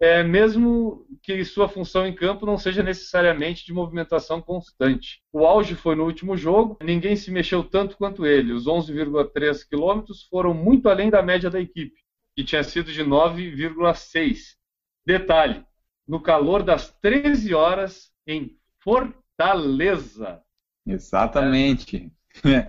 é, 0.00 0.22
mesmo 0.22 1.06
que 1.22 1.44
sua 1.44 1.68
função 1.68 2.06
em 2.06 2.14
campo 2.14 2.46
não 2.46 2.56
seja 2.56 2.82
necessariamente 2.82 3.66
de 3.66 3.72
movimentação 3.72 4.40
constante. 4.40 5.22
O 5.30 5.44
auge 5.46 5.74
foi 5.74 5.94
no 5.94 6.04
último 6.04 6.36
jogo, 6.38 6.78
ninguém 6.82 7.14
se 7.14 7.30
mexeu 7.30 7.62
tanto 7.62 7.98
quanto 7.98 8.24
ele. 8.24 8.52
Os 8.52 8.64
11,3 8.64 9.68
quilômetros 9.68 10.22
foram 10.24 10.54
muito 10.54 10.88
além 10.88 11.10
da 11.10 11.22
média 11.22 11.50
da 11.50 11.60
equipe, 11.60 12.00
que 12.34 12.42
tinha 12.42 12.64
sido 12.64 12.90
de 12.90 13.04
9,6. 13.04 14.56
Detalhe: 15.04 15.62
no 16.08 16.20
calor 16.20 16.62
das 16.62 16.90
13 17.00 17.54
horas 17.54 18.10
em 18.26 18.58
Fortaleza. 18.82 20.42
Exatamente. 20.86 22.10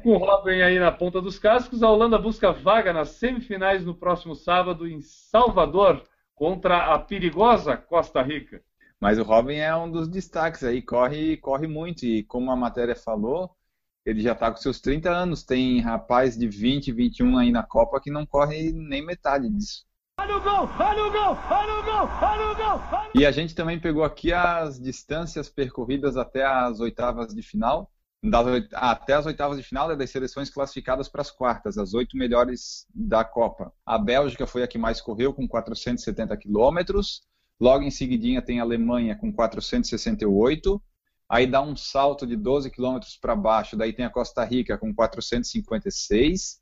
Com 0.03 0.11
o 0.15 0.17
Robin 0.17 0.61
aí 0.61 0.79
na 0.79 0.91
ponta 0.91 1.21
dos 1.21 1.39
cascos, 1.39 1.81
a 1.81 1.89
Holanda 1.89 2.17
busca 2.17 2.51
vaga 2.51 2.91
nas 2.91 3.09
semifinais 3.09 3.85
no 3.85 3.95
próximo 3.95 4.35
sábado 4.35 4.87
em 4.87 5.01
Salvador, 5.01 6.03
contra 6.41 6.95
a 6.95 6.97
perigosa 6.97 7.77
Costa 7.77 8.19
Rica. 8.19 8.63
Mas 8.99 9.19
o 9.19 9.23
Robin 9.23 9.57
é 9.57 9.75
um 9.75 9.91
dos 9.91 10.07
destaques 10.07 10.63
aí, 10.63 10.81
corre, 10.81 11.37
corre 11.37 11.67
muito 11.67 12.03
e 12.03 12.23
como 12.23 12.49
a 12.49 12.55
matéria 12.55 12.95
falou, 12.95 13.55
ele 14.03 14.21
já 14.21 14.31
está 14.31 14.49
com 14.49 14.57
seus 14.57 14.81
30 14.81 15.07
anos, 15.07 15.43
tem 15.43 15.79
rapaz 15.81 16.35
de 16.35 16.47
20, 16.47 16.93
21 16.93 17.37
aí 17.37 17.51
na 17.51 17.61
Copa 17.61 18.01
que 18.01 18.09
não 18.09 18.25
corre 18.25 18.71
nem 18.71 19.05
metade 19.05 19.47
disso. 19.51 19.85
Olha 20.19 20.35
o 20.35 20.41
gol, 20.41 20.67
olha 20.79 21.05
o 21.05 21.11
gol, 21.11 21.37
olha 21.51 21.73
o 21.75 21.83
gol, 21.83 22.09
olha 22.23 22.51
o 22.51 22.55
gol. 22.55 23.11
E 23.13 23.23
a 23.23 23.31
gente 23.31 23.53
também 23.53 23.79
pegou 23.79 24.03
aqui 24.03 24.33
as 24.33 24.79
distâncias 24.79 25.47
percorridas 25.47 26.17
até 26.17 26.43
as 26.43 26.79
oitavas 26.79 27.35
de 27.35 27.43
final 27.43 27.90
das, 28.23 28.45
até 28.73 29.13
as 29.13 29.25
oitavas 29.25 29.57
de 29.57 29.63
final 29.63 29.87
né, 29.87 29.95
das 29.95 30.09
seleções 30.09 30.49
classificadas 30.49 31.09
para 31.09 31.21
as 31.21 31.31
quartas, 31.31 31.77
as 31.77 31.93
oito 31.93 32.15
melhores 32.15 32.85
da 32.93 33.23
Copa. 33.23 33.73
A 33.85 33.97
Bélgica 33.97 34.45
foi 34.45 34.61
a 34.61 34.67
que 34.67 34.77
mais 34.77 35.01
correu, 35.01 35.33
com 35.33 35.47
470 35.47 36.37
quilômetros. 36.37 37.23
Logo 37.59 37.83
em 37.83 37.91
seguidinha 37.91 38.41
tem 38.41 38.59
a 38.59 38.63
Alemanha 38.63 39.15
com 39.15 39.33
468. 39.33 40.81
Aí 41.27 41.47
dá 41.47 41.61
um 41.61 41.75
salto 41.75 42.27
de 42.27 42.35
12 42.35 42.69
quilômetros 42.69 43.17
para 43.17 43.35
baixo. 43.35 43.77
Daí 43.77 43.93
tem 43.93 44.05
a 44.05 44.09
Costa 44.09 44.43
Rica 44.43 44.77
com 44.77 44.93
456. 44.93 46.59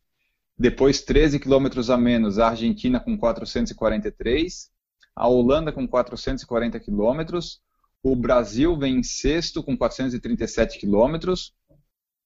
Depois 0.58 1.02
13 1.02 1.40
quilômetros 1.40 1.90
a 1.90 1.98
menos, 1.98 2.38
a 2.38 2.50
Argentina 2.50 3.00
com 3.00 3.18
443. 3.18 4.70
A 5.16 5.28
Holanda 5.28 5.72
com 5.72 5.88
440 5.88 6.80
quilômetros. 6.80 7.62
O 8.02 8.16
Brasil 8.16 8.78
vem 8.78 8.98
em 8.98 9.04
sexto 9.04 9.62
com 9.62 9.78
437 9.78 10.80
quilômetros. 10.80 11.54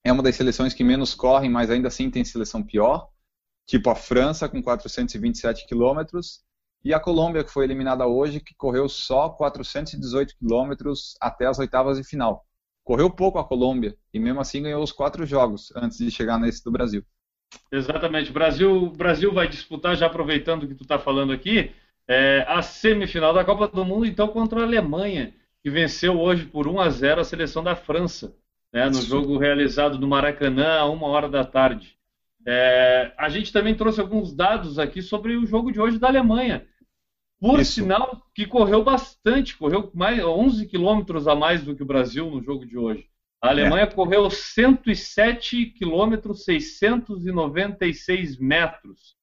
É 0.03 0.12
uma 0.12 0.21
das 0.21 0.36
seleções 0.36 0.73
que 0.73 0.83
menos 0.83 1.15
correm, 1.15 1.49
mas 1.49 1.71
ainda 1.71 1.88
assim 1.88 2.12
tem 2.12 2.23
seleção 2.23 2.62
pior. 2.62 3.09
Tipo 3.65 3.89
a 3.89 3.95
França 3.95 4.47
com 4.47 4.62
427 4.62 5.65
quilômetros. 5.65 6.43
E 6.86 6.93
a 6.93 6.99
Colômbia, 6.99 7.43
que 7.43 7.49
foi 7.49 7.63
eliminada 7.63 8.05
hoje, 8.05 8.41
que 8.41 8.53
correu 8.55 8.88
só 8.89 9.29
418 9.29 10.38
quilômetros 10.38 11.15
até 11.19 11.47
as 11.47 11.57
oitavas 11.57 11.97
de 11.97 12.03
final. 12.03 12.45
Correu 12.83 13.09
pouco 13.09 13.39
a 13.39 13.47
Colômbia 13.47 13.95
e 14.13 14.19
mesmo 14.19 14.41
assim 14.41 14.62
ganhou 14.62 14.83
os 14.83 14.91
quatro 14.91 15.25
jogos 15.25 15.71
antes 15.75 15.97
de 15.97 16.12
chegar 16.12 16.38
nesse 16.38 16.63
do 16.63 16.71
Brasil. 16.71 17.03
Exatamente. 17.71 18.29
O 18.29 18.33
Brasil, 18.33 18.89
Brasil 18.91 19.33
vai 19.33 19.47
disputar, 19.47 19.95
já 19.95 20.07
aproveitando 20.07 20.67
que 20.67 20.75
tu 20.75 20.83
está 20.83 20.99
falando 20.99 21.31
aqui, 21.31 21.71
é, 22.05 22.45
a 22.47 22.62
semifinal 22.62 23.33
da 23.33 23.45
Copa 23.45 23.69
do 23.69 23.86
Mundo, 23.86 24.05
então, 24.05 24.27
contra 24.27 24.59
a 24.59 24.63
Alemanha 24.63 25.33
que 25.63 25.69
venceu 25.69 26.19
hoje 26.19 26.45
por 26.45 26.67
1 26.67 26.82
a 26.82 26.89
0 26.89 27.21
a 27.21 27.23
seleção 27.23 27.63
da 27.63 27.73
França, 27.76 28.36
né, 28.71 28.89
no 28.89 29.02
jogo 29.02 29.38
realizado 29.38 29.97
no 29.97 30.08
Maracanã 30.08 30.80
a 30.80 30.86
uma 30.86 31.08
hora 31.08 31.30
da 31.30 31.45
tarde. 31.45 31.97
É, 32.45 33.13
a 33.17 33.30
gente 33.30 33.54
também 33.54 33.73
trouxe 33.73 34.02
alguns 34.02 34.34
dados 34.34 34.78
aqui 34.78 35.02
sobre 35.02 35.38
o 35.38 35.45
jogo 35.45 35.71
de 35.71 35.80
hoje 35.80 35.97
da 35.97 36.10
Alemanha. 36.10 36.67
Por 37.39 37.62
Isso. 37.62 37.73
sinal 37.73 38.21
que 38.36 38.45
correu 38.45 38.84
bastante, 38.84 39.58
correu 39.58 39.89
mais 39.93 40.21
11 40.23 40.65
quilômetros 40.67 41.28
a 41.28 41.36
mais 41.36 41.63
do 41.63 41.76
que 41.76 41.84
o 41.84 41.86
Brasil 41.86 42.30
no 42.30 42.41
jogo 42.41 42.65
de 42.65 42.78
hoje. 42.78 43.08
A 43.41 43.49
Alemanha 43.49 43.84
é. 43.84 43.88
correu 43.88 44.30
107 44.30 45.65
quilômetros 45.67 46.43
696 46.45 48.38
metros. 48.38 49.15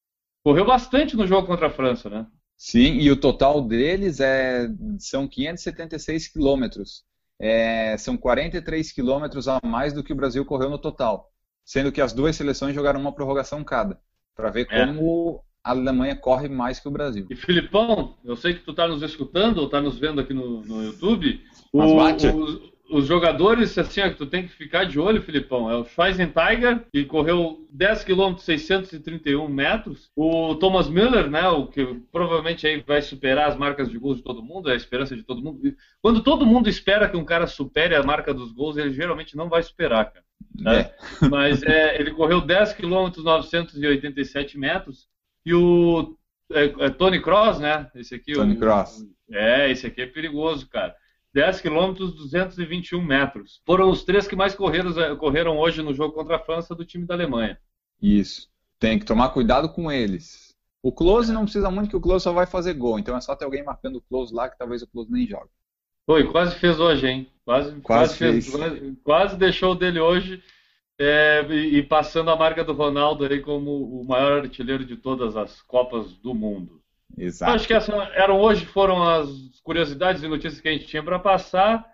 Correu 0.45 0.65
bastante 0.67 1.17
no 1.17 1.27
jogo 1.27 1.47
contra 1.47 1.69
a 1.69 1.71
França, 1.71 2.09
né? 2.11 2.27
Sim, 2.61 2.99
e 2.99 3.11
o 3.11 3.17
total 3.17 3.63
deles 3.63 4.21
é, 4.21 4.69
são 4.99 5.27
576 5.27 6.29
quilômetros. 6.29 7.05
É, 7.39 7.97
são 7.97 8.19
43 8.19 8.93
quilômetros 8.93 9.49
a 9.49 9.59
mais 9.65 9.95
do 9.95 10.05
que 10.05 10.13
o 10.13 10.15
Brasil 10.15 10.45
correu 10.45 10.69
no 10.69 10.77
total, 10.77 11.33
sendo 11.65 11.91
que 11.91 12.03
as 12.03 12.13
duas 12.13 12.37
seleções 12.37 12.75
jogaram 12.75 13.01
uma 13.01 13.15
prorrogação 13.15 13.65
cada, 13.65 13.99
para 14.37 14.51
ver 14.51 14.67
é. 14.71 14.87
como 14.87 15.43
a 15.65 15.71
Alemanha 15.71 16.15
corre 16.15 16.51
mais 16.51 16.79
que 16.79 16.87
o 16.87 16.91
Brasil. 16.91 17.27
E 17.31 17.35
Filipão, 17.35 18.19
eu 18.23 18.37
sei 18.37 18.53
que 18.53 18.61
tu 18.61 18.73
está 18.73 18.87
nos 18.87 19.01
escutando 19.01 19.57
ou 19.57 19.65
está 19.65 19.81
nos 19.81 19.99
vendo 19.99 20.21
aqui 20.21 20.35
no, 20.35 20.61
no 20.61 20.85
YouTube. 20.85 21.43
O, 21.73 21.81
o, 21.81 22.73
os 22.91 23.07
jogadores, 23.07 23.77
assim, 23.79 24.03
que 24.03 24.17
tu 24.17 24.27
tem 24.27 24.47
que 24.47 24.53
ficar 24.53 24.85
de 24.85 24.99
olho, 24.99 25.23
Filipão, 25.23 25.71
é 25.71 25.77
o 25.77 25.85
Schweinsteiger, 25.85 26.85
que 26.93 27.05
correu 27.05 27.67
10 27.71 28.05
km 28.05 28.37
631 28.37 29.49
metros. 29.49 30.11
O 30.17 30.55
Thomas 30.57 30.89
Müller, 30.89 31.31
né, 31.31 31.49
o 31.49 31.67
que 31.67 31.85
provavelmente 32.11 32.67
aí 32.67 32.83
vai 32.87 33.01
superar 33.01 33.49
as 33.49 33.57
marcas 33.57 33.89
de 33.89 33.99
gols 33.99 34.19
de 34.19 34.25
todo 34.25 34.43
mundo, 34.43 34.69
é 34.69 34.73
a 34.73 34.77
esperança 34.77 35.17
de 35.17 35.23
todo 35.23 35.43
mundo. 35.43 35.61
Quando 36.03 36.23
todo 36.23 36.47
mundo 36.47 36.69
espera 36.69 37.09
que 37.09 37.17
um 37.17 37.25
cara 37.25 37.47
supere 37.47 37.95
a 37.95 38.03
marca 38.03 38.35
dos 38.35 38.53
gols, 38.53 38.77
ele 38.77 38.93
geralmente 38.93 39.37
não 39.37 39.49
vai 39.49 39.63
superar, 39.63 40.13
cara. 40.13 40.25
Né? 40.59 40.81
É. 40.81 41.29
Mas 41.29 41.63
é, 41.63 42.01
ele 42.01 42.11
correu 42.11 42.41
10 42.41 42.75
km 42.75 43.11
987 43.23 44.59
metros. 44.59 45.09
E 45.47 45.55
o 45.55 46.17
é, 46.53 46.65
é 46.65 46.91
Tony 46.91 47.21
Cross, 47.21 47.61
né? 47.61 47.91
Esse 47.95 48.15
aqui. 48.15 48.33
Tony 48.33 48.55
o, 48.55 48.59
Cross. 48.59 49.07
É, 49.31 49.71
esse 49.71 49.87
aqui 49.87 50.03
é 50.03 50.07
perigoso, 50.07 50.69
cara. 50.69 50.95
10 51.33 51.61
quilômetros, 51.61 52.15
221 52.15 53.01
metros. 53.03 53.63
Foram 53.65 53.91
os 53.91 54.05
três 54.05 54.27
que 54.27 54.35
mais 54.35 54.55
correram, 54.55 54.91
eh, 55.01 55.15
correram 55.17 55.59
hoje 55.59 55.83
no 55.83 55.95
jogo 55.95 56.15
contra 56.15 56.37
a 56.37 56.41
França 56.41 56.75
do 56.75 56.85
time 56.85 57.07
da 57.07 57.15
Alemanha. 57.15 57.59
Isso. 58.03 58.49
Tem 58.79 58.99
que 58.99 59.05
tomar 59.05 59.29
cuidado 59.29 59.69
com 59.69 59.91
eles. 59.91 60.57
O 60.83 60.91
Close 60.91 61.33
não 61.33 61.45
precisa 61.45 61.71
muito, 61.71 61.91
que 61.91 61.97
o 61.97 62.01
Close 62.01 62.25
só 62.25 62.33
vai 62.33 62.47
fazer 62.47 62.75
gol. 62.75 62.99
Então 62.99 63.17
é 63.17 63.21
só 63.21 63.37
ter 63.37 63.45
alguém 63.45 63.63
marcando 63.63 63.97
o 63.97 64.03
Close 64.03 64.35
lá, 64.35 64.49
que 64.49 64.59
talvez 64.59 64.83
o 64.83 64.87
Close 64.87 65.13
nem 65.13 65.27
jogue. 65.27 65.51
Foi, 66.07 66.27
quase 66.27 66.57
fez 66.57 66.81
hoje, 66.81 67.07
hein? 67.07 67.31
Quase, 67.45 67.71
quase, 67.81 67.83
quase 67.83 68.17
fez. 68.17 68.51
Quase, 68.51 68.97
quase, 69.05 69.37
deixou 69.37 69.75
dele 69.75 70.01
hoje 70.01 70.43
é, 70.99 71.47
e, 71.49 71.79
e 71.79 71.83
passando 71.83 72.31
a 72.31 72.37
marca 72.37 72.65
do 72.65 72.73
Ronaldo 72.73 73.25
aí 73.25 73.41
como 73.41 74.01
o 74.01 74.05
maior 74.05 74.43
artilheiro 74.43 74.85
de 74.85 74.97
todas 74.97 75.37
as 75.37 75.63
Copas 75.63 76.13
do 76.15 76.35
Mundo. 76.35 76.80
Exato. 77.17 77.53
Acho 77.53 77.67
que 77.67 77.75
essa 77.75 77.93
eram 78.15 78.41
hoje 78.41 78.65
foram 78.67 79.03
as 79.03 79.29
curiosidades 79.63 80.23
e 80.23 80.29
notícias 80.29 80.61
que 80.61 80.69
a 80.69 80.73
gente 80.73 80.87
tinha 80.87 81.03
para 81.03 81.19
passar. 81.19 81.87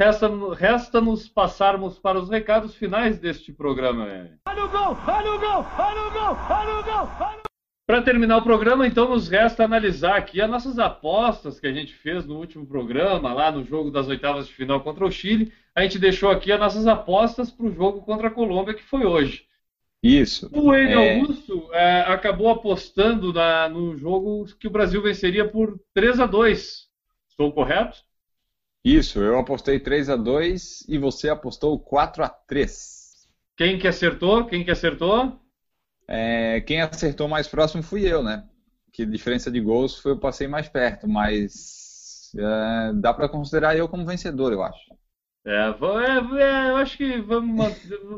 Resta, 0.00 0.28
resta 0.54 1.00
nos 1.00 1.28
passarmos 1.28 1.98
para 1.98 2.18
os 2.18 2.30
recados 2.30 2.74
finais 2.76 3.18
deste 3.18 3.52
programa. 3.52 4.06
Olha 4.46 4.64
o 4.64 4.68
gol! 4.68 4.96
Olha 5.08 5.32
o 5.32 5.38
gol! 5.40 5.66
Olha 5.76 6.02
o 6.02 6.10
gol! 6.12 6.38
Olha 6.48 6.78
o 6.78 6.82
gol! 6.84 7.42
Para 7.88 8.02
terminar 8.02 8.36
o 8.36 8.42
programa, 8.42 8.86
então, 8.86 9.08
nos 9.08 9.28
resta 9.28 9.64
analisar 9.64 10.16
aqui 10.16 10.42
as 10.42 10.50
nossas 10.50 10.78
apostas 10.78 11.58
que 11.58 11.66
a 11.66 11.72
gente 11.72 11.94
fez 11.94 12.26
no 12.26 12.36
último 12.36 12.66
programa, 12.66 13.32
lá 13.32 13.50
no 13.50 13.64
jogo 13.64 13.90
das 13.90 14.06
oitavas 14.08 14.46
de 14.46 14.52
final 14.52 14.82
contra 14.82 15.06
o 15.06 15.10
Chile. 15.10 15.50
A 15.74 15.82
gente 15.82 15.98
deixou 15.98 16.30
aqui 16.30 16.52
as 16.52 16.60
nossas 16.60 16.86
apostas 16.86 17.50
para 17.50 17.64
o 17.64 17.72
jogo 17.72 18.02
contra 18.02 18.28
a 18.28 18.30
Colômbia, 18.30 18.74
que 18.74 18.82
foi 18.82 19.06
hoje. 19.06 19.46
Isso. 20.02 20.50
O 20.52 20.66
Wayne 20.66 20.92
é... 20.92 21.18
Augusto 21.18 21.57
é, 21.72 22.00
acabou 22.02 22.50
apostando 22.50 23.32
na, 23.32 23.68
no 23.68 23.96
jogo 23.96 24.46
que 24.58 24.66
o 24.66 24.70
Brasil 24.70 25.02
venceria 25.02 25.48
por 25.48 25.78
3 25.94 26.20
a 26.20 26.26
2 26.26 26.88
Estou 27.28 27.52
correto? 27.52 27.98
Isso, 28.84 29.20
eu 29.20 29.38
apostei 29.38 29.78
3 29.78 30.10
a 30.10 30.16
2 30.16 30.84
e 30.88 30.98
você 30.98 31.28
apostou 31.28 31.78
4 31.78 32.24
a 32.24 32.28
3 32.28 33.28
Quem 33.56 33.78
que 33.78 33.86
acertou? 33.86 34.46
Quem 34.46 34.64
que 34.64 34.70
acertou? 34.70 35.40
É, 36.06 36.60
quem 36.62 36.80
acertou 36.80 37.28
mais 37.28 37.46
próximo 37.46 37.82
fui 37.82 38.10
eu, 38.10 38.22
né? 38.22 38.44
Que 38.92 39.04
diferença 39.04 39.50
de 39.50 39.60
gols 39.60 39.98
foi 39.98 40.12
eu 40.12 40.18
passei 40.18 40.48
mais 40.48 40.68
perto, 40.68 41.06
mas 41.06 42.32
é, 42.36 42.92
dá 42.94 43.12
para 43.12 43.28
considerar 43.28 43.76
eu 43.76 43.88
como 43.88 44.06
vencedor, 44.06 44.52
eu 44.52 44.62
acho. 44.62 44.88
É, 45.44 45.52
é, 45.52 46.42
é, 46.42 46.70
eu 46.70 46.76
acho 46.76 46.96
que 46.96 47.20
vamos, 47.20 47.72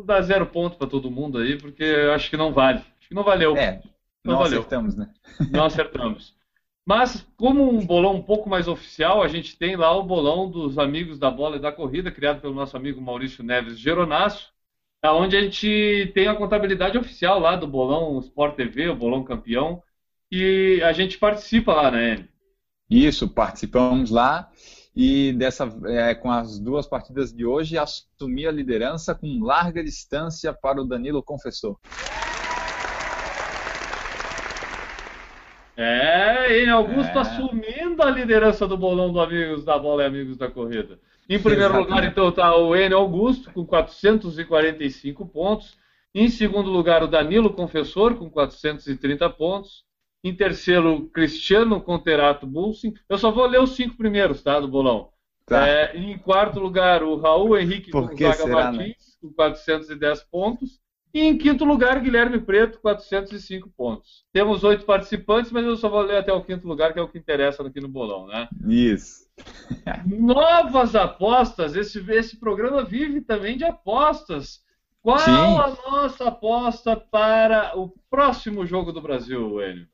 dar 0.05 0.23
zero 0.23 0.47
ponto 0.47 0.77
para 0.77 0.89
todo 0.89 1.11
mundo 1.11 1.39
aí, 1.39 1.59
porque 1.59 1.85
eu 1.85 2.13
acho 2.13 2.31
que 2.31 2.37
não 2.37 2.53
vale. 2.53 2.85
Que 3.11 3.15
não 3.17 3.25
valeu. 3.25 3.57
É, 3.57 3.83
não, 4.25 4.35
não 4.35 4.39
valeu. 4.39 4.61
acertamos, 4.61 4.95
né? 4.95 5.11
Não 5.51 5.65
acertamos. 5.65 6.39
Mas, 6.87 7.27
como 7.37 7.69
um 7.69 7.85
bolão 7.85 8.15
um 8.15 8.23
pouco 8.23 8.49
mais 8.49 8.69
oficial, 8.69 9.21
a 9.21 9.27
gente 9.27 9.59
tem 9.59 9.75
lá 9.75 9.95
o 9.97 10.05
bolão 10.05 10.49
dos 10.49 10.79
amigos 10.79 11.19
da 11.19 11.29
bola 11.29 11.57
e 11.57 11.61
da 11.61 11.73
corrida, 11.73 12.13
criado 12.13 12.41
pelo 12.41 12.55
nosso 12.55 12.77
amigo 12.77 13.01
Maurício 13.01 13.43
Neves 13.43 13.79
Geronasso, 13.79 14.53
onde 15.05 15.37
a 15.37 15.43
gente 15.43 16.13
tem 16.15 16.29
a 16.29 16.37
contabilidade 16.37 16.97
oficial 16.97 17.41
lá 17.41 17.57
do 17.57 17.67
bolão 17.67 18.19
Sport 18.21 18.55
TV, 18.55 18.89
o 18.89 18.97
bolão 18.97 19.25
campeão, 19.25 19.83
e 20.31 20.81
a 20.85 20.93
gente 20.93 21.19
participa 21.19 21.75
lá, 21.75 21.91
né? 21.91 22.29
Isso, 22.89 23.29
participamos 23.29 24.11
lá 24.11 24.49
e 24.95 25.33
dessa 25.33 25.73
é, 25.87 26.15
com 26.15 26.31
as 26.31 26.59
duas 26.59 26.87
partidas 26.87 27.33
de 27.33 27.45
hoje 27.45 27.79
assumi 27.79 28.47
a 28.47 28.51
liderança 28.53 29.15
com 29.15 29.43
larga 29.43 29.83
distância 29.83 30.53
para 30.53 30.81
o 30.81 30.85
Danilo 30.85 31.23
Confessor. 31.23 31.79
É, 35.77 36.63
em 36.63 36.69
Augusto 36.69 37.17
é. 37.17 37.21
assumindo 37.21 38.03
a 38.03 38.11
liderança 38.11 38.67
do 38.67 38.77
bolão 38.77 39.13
do 39.13 39.21
Amigos 39.21 39.65
da 39.65 39.79
Bola 39.79 40.03
e 40.03 40.07
Amigos 40.07 40.37
da 40.37 40.51
Corrida. 40.51 40.99
Em 41.29 41.39
primeiro 41.39 41.75
Exatamente. 41.75 41.89
lugar, 41.89 42.05
então, 42.05 42.29
está 42.29 42.57
o 42.57 42.75
Enio 42.75 42.99
Augusto, 42.99 43.53
com 43.53 43.65
445 43.65 45.27
pontos. 45.27 45.79
Em 46.15 46.29
segundo 46.29 46.71
lugar, 46.71 47.05
o 47.05 47.07
Danilo 47.07 47.53
Confessor, 47.53 48.17
com 48.17 48.29
430 48.29 49.31
pontos. 49.31 49.85
Em 50.23 50.35
terceiro, 50.35 51.09
Cristiano 51.15 51.81
Conterato 51.81 52.47
Bulsin. 52.47 52.93
Eu 53.09 53.17
só 53.17 53.31
vou 53.31 53.47
ler 53.47 53.61
os 53.61 53.77
cinco 53.77 53.97
primeiros, 53.97 54.43
tá, 54.43 54.59
do 54.59 54.69
bolão. 54.69 55.11
Tá. 55.47 55.67
É, 55.67 55.97
em 55.97 56.19
quarto 56.19 56.61
lugar, 56.61 57.03
o 57.03 57.17
Raul 57.17 57.57
Henrique 57.57 57.91
Gonzaga 57.91 58.33
será, 58.35 58.73
né? 58.73 58.79
Martins, 58.79 59.19
né? 59.23 59.29
com 59.29 59.33
410 59.33 60.25
pontos. 60.25 60.81
E 61.13 61.21
em 61.21 61.37
quinto 61.37 61.65
lugar, 61.65 62.01
Guilherme 62.01 62.41
Preto, 62.41 62.79
405 62.81 63.69
pontos. 63.77 64.25
Temos 64.33 64.63
oito 64.63 64.85
participantes, 64.85 65.51
mas 65.51 65.65
eu 65.65 65.77
só 65.77 65.89
vou 65.89 66.03
ler 66.03 66.19
até 66.19 66.33
o 66.33 66.43
quinto 66.43 66.69
lugar, 66.69 66.93
que 66.93 67.01
é 67.01 67.03
o 67.03 67.09
que 67.09 67.19
interessa 67.19 67.67
aqui 67.67 67.81
no 67.81 67.89
bolão, 67.89 68.27
né? 68.29 68.49
Isso. 68.69 69.29
Novas 70.07 70.95
apostas. 70.95 71.75
Esse, 71.75 71.99
esse 72.13 72.39
programa 72.39 72.85
vive 72.85 73.21
também 73.21 73.57
de 73.57 73.65
apostas. 73.65 74.63
Qual 75.03 75.19
Sim. 75.19 75.31
a 75.31 75.77
nossa 75.91 76.29
aposta 76.29 76.95
para 76.95 77.77
o 77.77 77.93
próximo 78.09 78.65
jogo 78.67 78.93
do 78.93 79.01
Brasil, 79.01 79.61
Enio? 79.61 79.89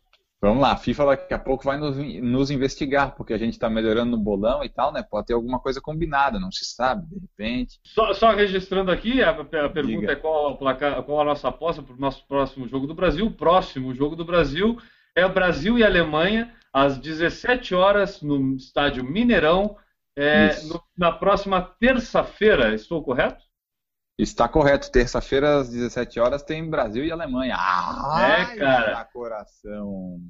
Vamos 0.47 0.63
lá, 0.63 0.73
a 0.73 0.77
FIFA 0.77 1.07
daqui 1.07 1.35
a 1.35 1.39
pouco 1.41 1.65
vai 1.65 1.77
nos, 1.77 1.97
nos 1.97 2.53
investigar, 2.53 3.17
porque 3.17 3.33
a 3.33 3.37
gente 3.39 3.55
está 3.55 3.69
melhorando 3.69 4.13
no 4.13 4.23
bolão 4.23 4.63
e 4.63 4.69
tal, 4.69 4.93
né? 4.93 5.03
Pode 5.03 5.27
ter 5.27 5.33
alguma 5.35 5.59
coisa 5.59 5.81
combinada, 5.81 6.39
não 6.39 6.53
se 6.53 6.65
sabe, 6.65 7.05
de 7.09 7.19
repente. 7.19 7.81
Só, 7.83 8.15
só 8.15 8.31
registrando 8.31 8.93
aqui, 8.93 9.25
a, 9.25 9.31
a 9.31 9.45
pergunta 9.45 9.83
Diga. 9.83 10.13
é 10.13 10.17
qual, 10.17 10.57
placar, 10.57 11.03
qual 11.03 11.21
a 11.21 11.25
nossa 11.25 11.49
aposta 11.49 11.83
para 11.83 11.97
o 11.97 11.99
nosso 11.99 12.25
próximo 12.29 12.69
jogo 12.69 12.87
do 12.87 12.95
Brasil. 12.95 13.27
O 13.27 13.33
próximo 13.33 13.93
jogo 13.93 14.15
do 14.15 14.25
Brasil 14.25 14.79
é 15.17 15.27
o 15.27 15.33
Brasil 15.33 15.79
e 15.79 15.83
Alemanha, 15.83 16.55
às 16.73 16.97
17 16.97 17.75
horas, 17.75 18.23
no 18.23 18.55
estádio 18.55 19.03
Mineirão, 19.03 19.77
é, 20.15 20.63
no, 20.63 20.81
na 20.97 21.11
próxima 21.11 21.61
terça-feira. 21.61 22.73
Estou 22.73 23.03
correto? 23.03 23.43
Está 24.19 24.49
correto. 24.49 24.91
Terça-feira, 24.91 25.59
às 25.59 25.69
17 25.69 26.19
horas, 26.19 26.43
tem 26.43 26.69
Brasil 26.69 27.05
e 27.05 27.13
Alemanha. 27.13 27.57
Ah, 27.59 28.49
é, 28.53 28.57
cara. 28.57 29.05
coração. 29.07 30.21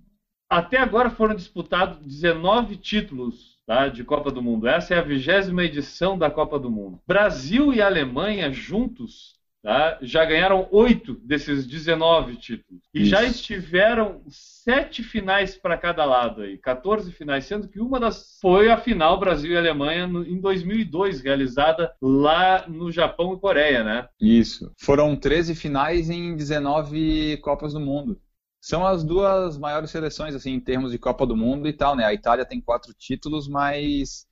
Até 0.49 0.79
agora 0.79 1.11
foram 1.11 1.35
disputados 1.35 1.99
19 1.99 2.77
títulos 2.77 3.59
tá, 3.67 3.89
de 3.89 4.05
Copa 4.05 4.31
do 4.31 4.43
Mundo. 4.43 4.69
Essa 4.69 4.95
é 4.95 4.99
a 4.99 5.03
vigésima 5.03 5.65
edição 5.65 6.17
da 6.17 6.31
Copa 6.31 6.59
do 6.59 6.71
Mundo. 6.71 7.01
Brasil 7.07 7.73
e 7.73 7.83
Alemanha 7.83 8.53
juntos 8.53 9.35
Tá? 9.67 9.99
Já 10.01 10.25
ganharam 10.25 10.69
oito 10.71 11.15
desses 11.25 11.67
19 11.67 12.37
títulos. 12.37 12.81
E 12.95 13.01
Isso. 13.01 13.11
já 13.11 13.25
estiveram 13.25 14.23
sete 14.29 15.03
finais 15.03 15.57
para 15.57 15.77
cada 15.77 16.05
lado 16.05 16.43
aí, 16.43 16.57
14 16.57 17.11
finais, 17.11 17.47
sendo 17.47 17.67
que 17.67 17.81
uma 17.81 17.99
das 17.99 18.39
foi 18.41 18.71
a 18.71 18.77
final 18.77 19.19
Brasil 19.19 19.51
e 19.51 19.57
Alemanha 19.57 20.07
no, 20.07 20.25
em 20.25 20.41
2002, 20.41 21.21
realizada 21.21 21.93
lá 22.01 22.65
no 22.69 22.93
Japão 22.93 23.35
e 23.35 23.41
Coreia, 23.41 23.83
né? 23.83 24.09
Isso. 24.21 24.73
Foram 24.79 25.17
13 25.17 25.57
finais 25.57 26.11
em 26.11 26.37
19 26.37 27.39
Copas 27.39 27.73
do 27.73 27.81
Mundo. 27.81 28.21
São 28.61 28.87
as 28.87 29.03
duas 29.03 29.59
maiores 29.59 29.91
seleções 29.91 30.37
assim 30.37 30.53
em 30.53 30.61
termos 30.61 30.93
de 30.93 30.99
Copa 30.99 31.27
do 31.27 31.37
Mundo 31.37 31.67
e 31.67 31.73
tal, 31.73 31.97
né? 31.97 32.05
A 32.05 32.15
Itália 32.15 32.47
tem 32.47 32.61
quatro 32.61 32.95
títulos, 32.97 33.49
mas 33.49 34.29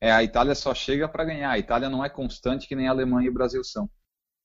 é, 0.00 0.12
a 0.12 0.22
Itália 0.22 0.54
só 0.54 0.72
chega 0.72 1.08
para 1.08 1.24
ganhar. 1.24 1.50
A 1.50 1.58
Itália 1.58 1.90
não 1.90 2.04
é 2.04 2.08
constante 2.08 2.68
que 2.68 2.76
nem 2.76 2.86
a 2.86 2.92
Alemanha 2.92 3.26
e 3.26 3.30
o 3.30 3.34
Brasil 3.34 3.64
são. 3.64 3.90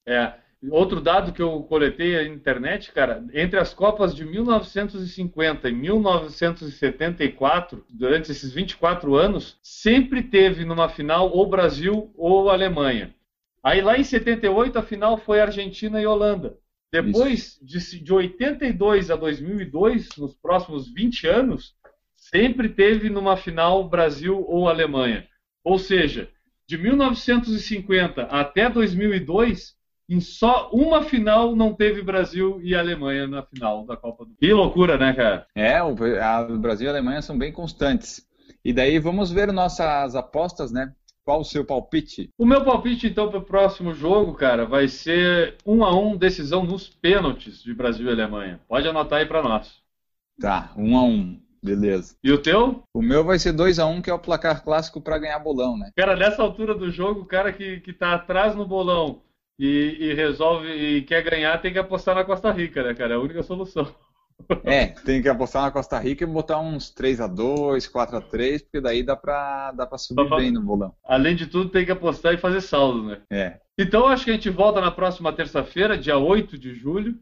É. 0.05 0.33
Outro 0.69 1.01
dado 1.01 1.33
que 1.33 1.41
eu 1.41 1.63
coletei 1.63 2.15
na 2.15 2.23
internet, 2.23 2.91
cara, 2.91 3.25
entre 3.33 3.59
as 3.59 3.73
Copas 3.73 4.13
de 4.13 4.23
1950 4.23 5.67
e 5.67 5.71
1974, 5.71 7.83
durante 7.89 8.31
esses 8.31 8.53
24 8.53 9.15
anos, 9.15 9.57
sempre 9.63 10.21
teve 10.21 10.63
numa 10.63 10.87
final 10.87 11.31
ou 11.31 11.49
Brasil 11.49 12.13
ou 12.15 12.51
Alemanha. 12.51 13.15
Aí 13.63 13.81
lá 13.81 13.97
em 13.97 14.03
78 14.03 14.77
a 14.77 14.83
final 14.83 15.17
foi 15.17 15.41
Argentina 15.41 15.99
e 15.99 16.05
Holanda. 16.05 16.55
Depois 16.91 17.57
de, 17.61 18.03
de 18.03 18.13
82 18.13 19.09
a 19.09 19.15
2002, 19.15 20.09
nos 20.17 20.35
próximos 20.35 20.93
20 20.93 21.25
anos, 21.25 21.73
sempre 22.15 22.69
teve 22.69 23.09
numa 23.09 23.35
final 23.35 23.89
Brasil 23.89 24.45
ou 24.47 24.69
Alemanha. 24.69 25.27
Ou 25.63 25.79
seja, 25.79 26.29
de 26.67 26.77
1950 26.77 28.21
até 28.23 28.69
2002 28.69 29.75
em 30.11 30.19
só 30.19 30.69
uma 30.73 31.03
final 31.03 31.55
não 31.55 31.73
teve 31.73 32.01
Brasil 32.01 32.59
e 32.61 32.75
Alemanha 32.75 33.25
na 33.27 33.43
final 33.43 33.85
da 33.85 33.95
Copa 33.95 34.25
do 34.25 34.31
Mundo. 34.31 34.37
Que 34.37 34.51
loucura, 34.51 34.97
né, 34.97 35.13
cara? 35.13 35.47
É, 35.55 35.81
o, 35.81 35.95
Brasil 36.59 36.87
e 36.87 36.89
a 36.89 36.91
Alemanha 36.91 37.21
são 37.21 37.37
bem 37.37 37.49
constantes. 37.49 38.27
E 38.63 38.73
daí 38.73 38.99
vamos 38.99 39.31
ver 39.31 39.53
nossas 39.53 40.13
apostas, 40.13 40.69
né? 40.69 40.93
Qual 41.23 41.39
o 41.39 41.45
seu 41.45 41.63
palpite? 41.63 42.29
O 42.37 42.45
meu 42.45 42.61
palpite, 42.61 43.07
então, 43.07 43.29
para 43.29 43.39
o 43.39 43.43
próximo 43.43 43.93
jogo, 43.93 44.33
cara, 44.33 44.65
vai 44.65 44.89
ser 44.89 45.55
um 45.65 45.81
a 45.81 45.97
um 45.97 46.17
decisão 46.17 46.65
nos 46.65 46.89
pênaltis 46.89 47.63
de 47.63 47.73
Brasil 47.73 48.07
e 48.07 48.11
Alemanha. 48.11 48.59
Pode 48.67 48.87
anotar 48.89 49.19
aí 49.19 49.25
para 49.25 49.41
nós. 49.41 49.81
Tá, 50.41 50.73
um 50.75 50.97
a 50.97 51.03
um. 51.03 51.39
Beleza. 51.63 52.15
E 52.21 52.33
o 52.33 52.41
teu? 52.41 52.83
O 52.93 53.01
meu 53.01 53.23
vai 53.23 53.39
ser 53.39 53.53
2 53.53 53.79
a 53.79 53.85
1 53.85 53.91
um, 53.91 54.01
que 54.01 54.09
é 54.09 54.13
o 54.13 54.19
placar 54.19 54.61
clássico 54.63 54.99
para 54.99 55.19
ganhar 55.19 55.39
bolão, 55.39 55.77
né? 55.77 55.91
Cara, 55.95 56.17
nessa 56.17 56.41
altura 56.41 56.75
do 56.75 56.91
jogo, 56.91 57.21
o 57.21 57.25
cara 57.25 57.53
que, 57.53 57.79
que 57.79 57.93
tá 57.93 58.13
atrás 58.13 58.55
no 58.55 58.65
bolão 58.65 59.21
e, 59.61 59.97
e, 60.09 60.13
resolve 60.15 60.67
e 60.73 61.03
quer 61.03 61.23
ganhar, 61.23 61.57
tem 61.61 61.71
que 61.71 61.79
apostar 61.79 62.15
na 62.15 62.23
Costa 62.25 62.51
Rica, 62.51 62.83
né, 62.83 62.95
cara? 62.95 63.13
É 63.13 63.17
a 63.17 63.19
única 63.19 63.43
solução. 63.43 63.93
É, 64.63 64.87
tem 65.05 65.21
que 65.21 65.29
apostar 65.29 65.63
na 65.63 65.71
Costa 65.71 65.99
Rica 65.99 66.23
e 66.23 66.27
botar 66.27 66.59
uns 66.59 66.89
3 66.89 67.21
a 67.21 67.27
2 67.27 67.87
4 67.87 68.17
a 68.17 68.21
3 68.21 68.61
porque 68.63 68.81
daí 68.81 69.03
dá 69.03 69.15
pra, 69.15 69.71
dá 69.71 69.85
pra 69.85 69.97
subir 69.97 70.29
bem 70.29 70.51
no 70.51 70.61
bolão. 70.61 70.93
Além 71.03 71.35
de 71.35 71.47
tudo, 71.47 71.69
tem 71.69 71.85
que 71.85 71.91
apostar 71.91 72.33
e 72.33 72.37
fazer 72.37 72.61
saldo, 72.61 73.03
né? 73.03 73.21
É. 73.29 73.59
Então, 73.79 74.05
acho 74.05 74.25
que 74.25 74.29
a 74.29 74.33
gente 74.33 74.49
volta 74.49 74.79
na 74.79 74.91
próxima 74.91 75.33
terça-feira, 75.33 75.97
dia 75.97 76.17
8 76.17 76.55
de 76.57 76.75
julho, 76.75 77.15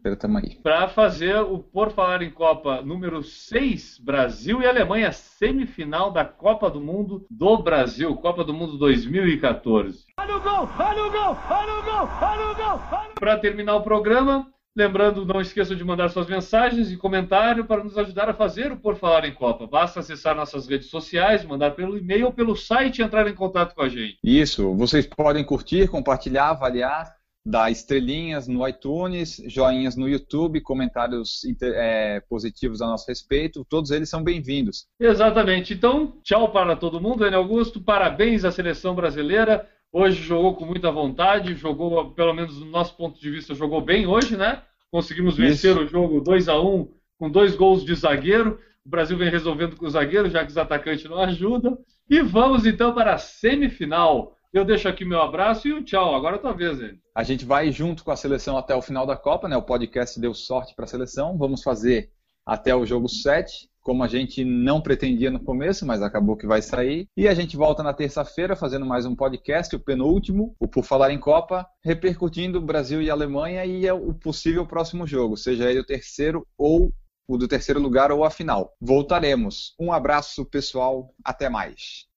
para 0.62 0.90
fazer 0.90 1.38
o 1.38 1.60
Por 1.60 1.92
Falar 1.92 2.22
em 2.22 2.32
Copa 2.32 2.82
número 2.82 3.24
6, 3.24 4.00
Brasil 4.00 4.62
e 4.62 4.68
Alemanha, 4.68 5.12
semifinal 5.12 6.12
da 6.12 6.26
Copa 6.26 6.70
do 6.70 6.82
Mundo 6.82 7.26
do 7.30 7.58
Brasil, 7.64 8.14
Copa 8.18 8.44
do 8.44 8.54
Mundo 8.54 8.78
2014. 8.78 10.06
Olha 10.20 10.36
o 10.36 10.42
gol! 10.42 10.70
Olha 10.80 11.06
o 11.06 11.12
gol! 11.12 11.38
Olha 11.50 11.74
o 11.74 11.84
gol! 11.84 12.10
Olha 12.22 12.52
o 12.52 12.56
gol! 12.56 12.80
Para 13.16 13.38
terminar 13.38 13.76
o 13.76 13.84
programa, 13.84 14.46
lembrando, 14.76 15.26
não 15.26 15.42
esqueçam 15.42 15.76
de 15.76 15.84
mandar 15.84 16.10
suas 16.10 16.28
mensagens 16.28 16.92
e 16.92 16.98
comentário 16.98 17.66
para 17.66 17.84
nos 17.84 17.98
ajudar 17.98 18.30
a 18.30 18.34
fazer 18.34 18.72
o 18.72 18.78
Por 18.78 18.96
Falar 18.96 19.26
em 19.26 19.34
Copa. 19.34 19.68
Basta 19.68 20.00
acessar 20.00 20.36
nossas 20.36 20.68
redes 20.68 20.90
sociais, 20.90 21.44
mandar 21.44 21.72
pelo 21.72 21.98
e-mail 21.98 22.28
ou 22.28 22.34
pelo 22.34 22.56
site 22.56 23.00
e 23.00 23.04
entrar 23.04 23.28
em 23.28 23.36
contato 23.36 23.76
com 23.76 23.82
a 23.82 23.90
gente. 23.90 24.18
Isso, 24.24 24.74
vocês 24.76 25.06
podem 25.06 25.44
curtir, 25.44 25.88
compartilhar, 25.88 26.50
avaliar, 26.50 27.14
dar 27.46 27.72
estrelinhas 27.72 28.48
no 28.48 28.68
iTunes, 28.68 29.42
joinhas 29.48 29.96
no 29.96 30.08
YouTube, 30.08 30.62
comentários 30.62 31.42
é, 31.62 32.22
positivos 32.30 32.82
a 32.82 32.88
nosso 32.88 33.08
respeito, 33.08 33.66
todos 33.68 33.92
eles 33.92 34.10
são 34.10 34.24
bem-vindos. 34.24 34.86
Exatamente. 35.00 35.74
Então, 35.74 36.14
tchau 36.24 36.52
para 36.52 36.76
todo 36.76 37.02
mundo, 37.02 37.20
Daniel 37.20 37.42
Augusto, 37.42 37.82
parabéns 37.82 38.46
à 38.46 38.52
seleção 38.52 38.94
brasileira. 38.94 39.68
Hoje 39.92 40.22
jogou 40.22 40.56
com 40.56 40.66
muita 40.66 40.92
vontade, 40.92 41.56
jogou, 41.56 42.12
pelo 42.12 42.34
menos 42.34 42.60
do 42.60 42.66
nosso 42.66 42.96
ponto 42.96 43.20
de 43.20 43.30
vista, 43.30 43.56
jogou 43.56 43.82
bem 43.82 44.06
hoje, 44.06 44.38
né? 44.38 44.62
Conseguimos 44.92 45.36
vencer 45.36 45.72
Isso. 45.72 45.82
o 45.82 45.88
jogo 45.88 46.22
2 46.22 46.48
a 46.48 46.60
1 46.60 46.88
com 47.18 47.30
dois 47.30 47.56
gols 47.56 47.84
de 47.84 47.96
zagueiro. 47.96 48.60
O 48.86 48.90
Brasil 48.90 49.18
vem 49.18 49.30
resolvendo 49.30 49.76
com 49.76 49.86
o 49.86 49.90
zagueiro, 49.90 50.30
já 50.30 50.44
que 50.44 50.52
os 50.52 50.58
atacantes 50.58 51.10
não 51.10 51.20
ajudam. 51.20 51.78
E 52.10 52.22
vamos 52.22 52.66
então 52.66 52.94
para 52.94 53.14
a 53.14 53.18
semifinal. 53.18 54.36
Eu 54.54 54.66
deixo 54.66 54.88
aqui 54.88 55.06
meu 55.06 55.22
abraço 55.22 55.68
e 55.68 55.74
um 55.74 55.84
tchau. 55.84 56.16
Agora 56.16 56.38
é 56.38 56.40
tua 56.40 56.54
vez, 56.54 56.82
hein? 56.82 57.00
A 57.14 57.24
gente 57.24 57.46
vai 57.46 57.72
junto 57.72 58.04
com 58.04 58.12
a 58.12 58.16
seleção 58.16 58.58
até 58.58 58.76
o 58.76 58.82
final 58.82 59.06
da 59.06 59.16
Copa, 59.16 59.48
né? 59.48 59.58
O 59.58 59.62
podcast 59.62 60.20
deu 60.20 60.34
sorte 60.34 60.76
para 60.76 60.86
a 60.86 60.88
seleção. 60.88 61.38
Vamos 61.38 61.62
fazer 61.62 62.12
até 62.46 62.76
o 62.76 62.86
jogo 62.86 63.08
7, 63.08 63.70
como 63.90 64.04
a 64.04 64.08
gente 64.08 64.46
não 64.46 64.80
pretendia 64.80 65.32
no 65.32 65.40
começo, 65.40 65.84
mas 65.84 66.04
acabou 66.04 66.38
que 66.38 66.46
vai 66.46 66.62
sair. 66.62 67.08
E 67.18 67.28
a 67.28 67.34
gente 67.34 67.58
volta 67.58 67.82
na 67.82 67.92
terça-feira 67.92 68.56
fazendo 68.56 68.86
mais 68.86 69.04
um 69.04 69.16
podcast, 69.16 69.76
o 69.76 69.80
penúltimo, 69.80 70.56
o 70.60 70.68
Por 70.68 70.84
Falar 70.84 71.10
em 71.12 71.20
Copa, 71.20 71.66
repercutindo 71.84 72.62
Brasil 72.62 73.02
e 73.02 73.10
Alemanha 73.10 73.66
e 73.66 73.88
é 73.88 73.94
o 73.94 74.14
possível 74.14 74.64
próximo 74.68 75.08
jogo, 75.08 75.36
seja 75.36 75.68
ele 75.72 75.80
o 75.80 75.84
terceiro 75.84 76.46
ou 76.56 76.94
o 77.28 77.36
do 77.36 77.48
terceiro 77.48 77.82
lugar 77.82 78.12
ou 78.12 78.24
a 78.24 78.30
final. 78.30 78.76
Voltaremos. 78.80 79.74
Um 79.80 79.92
abraço, 79.92 80.46
pessoal. 80.46 81.12
Até 81.26 81.50
mais. 81.50 82.09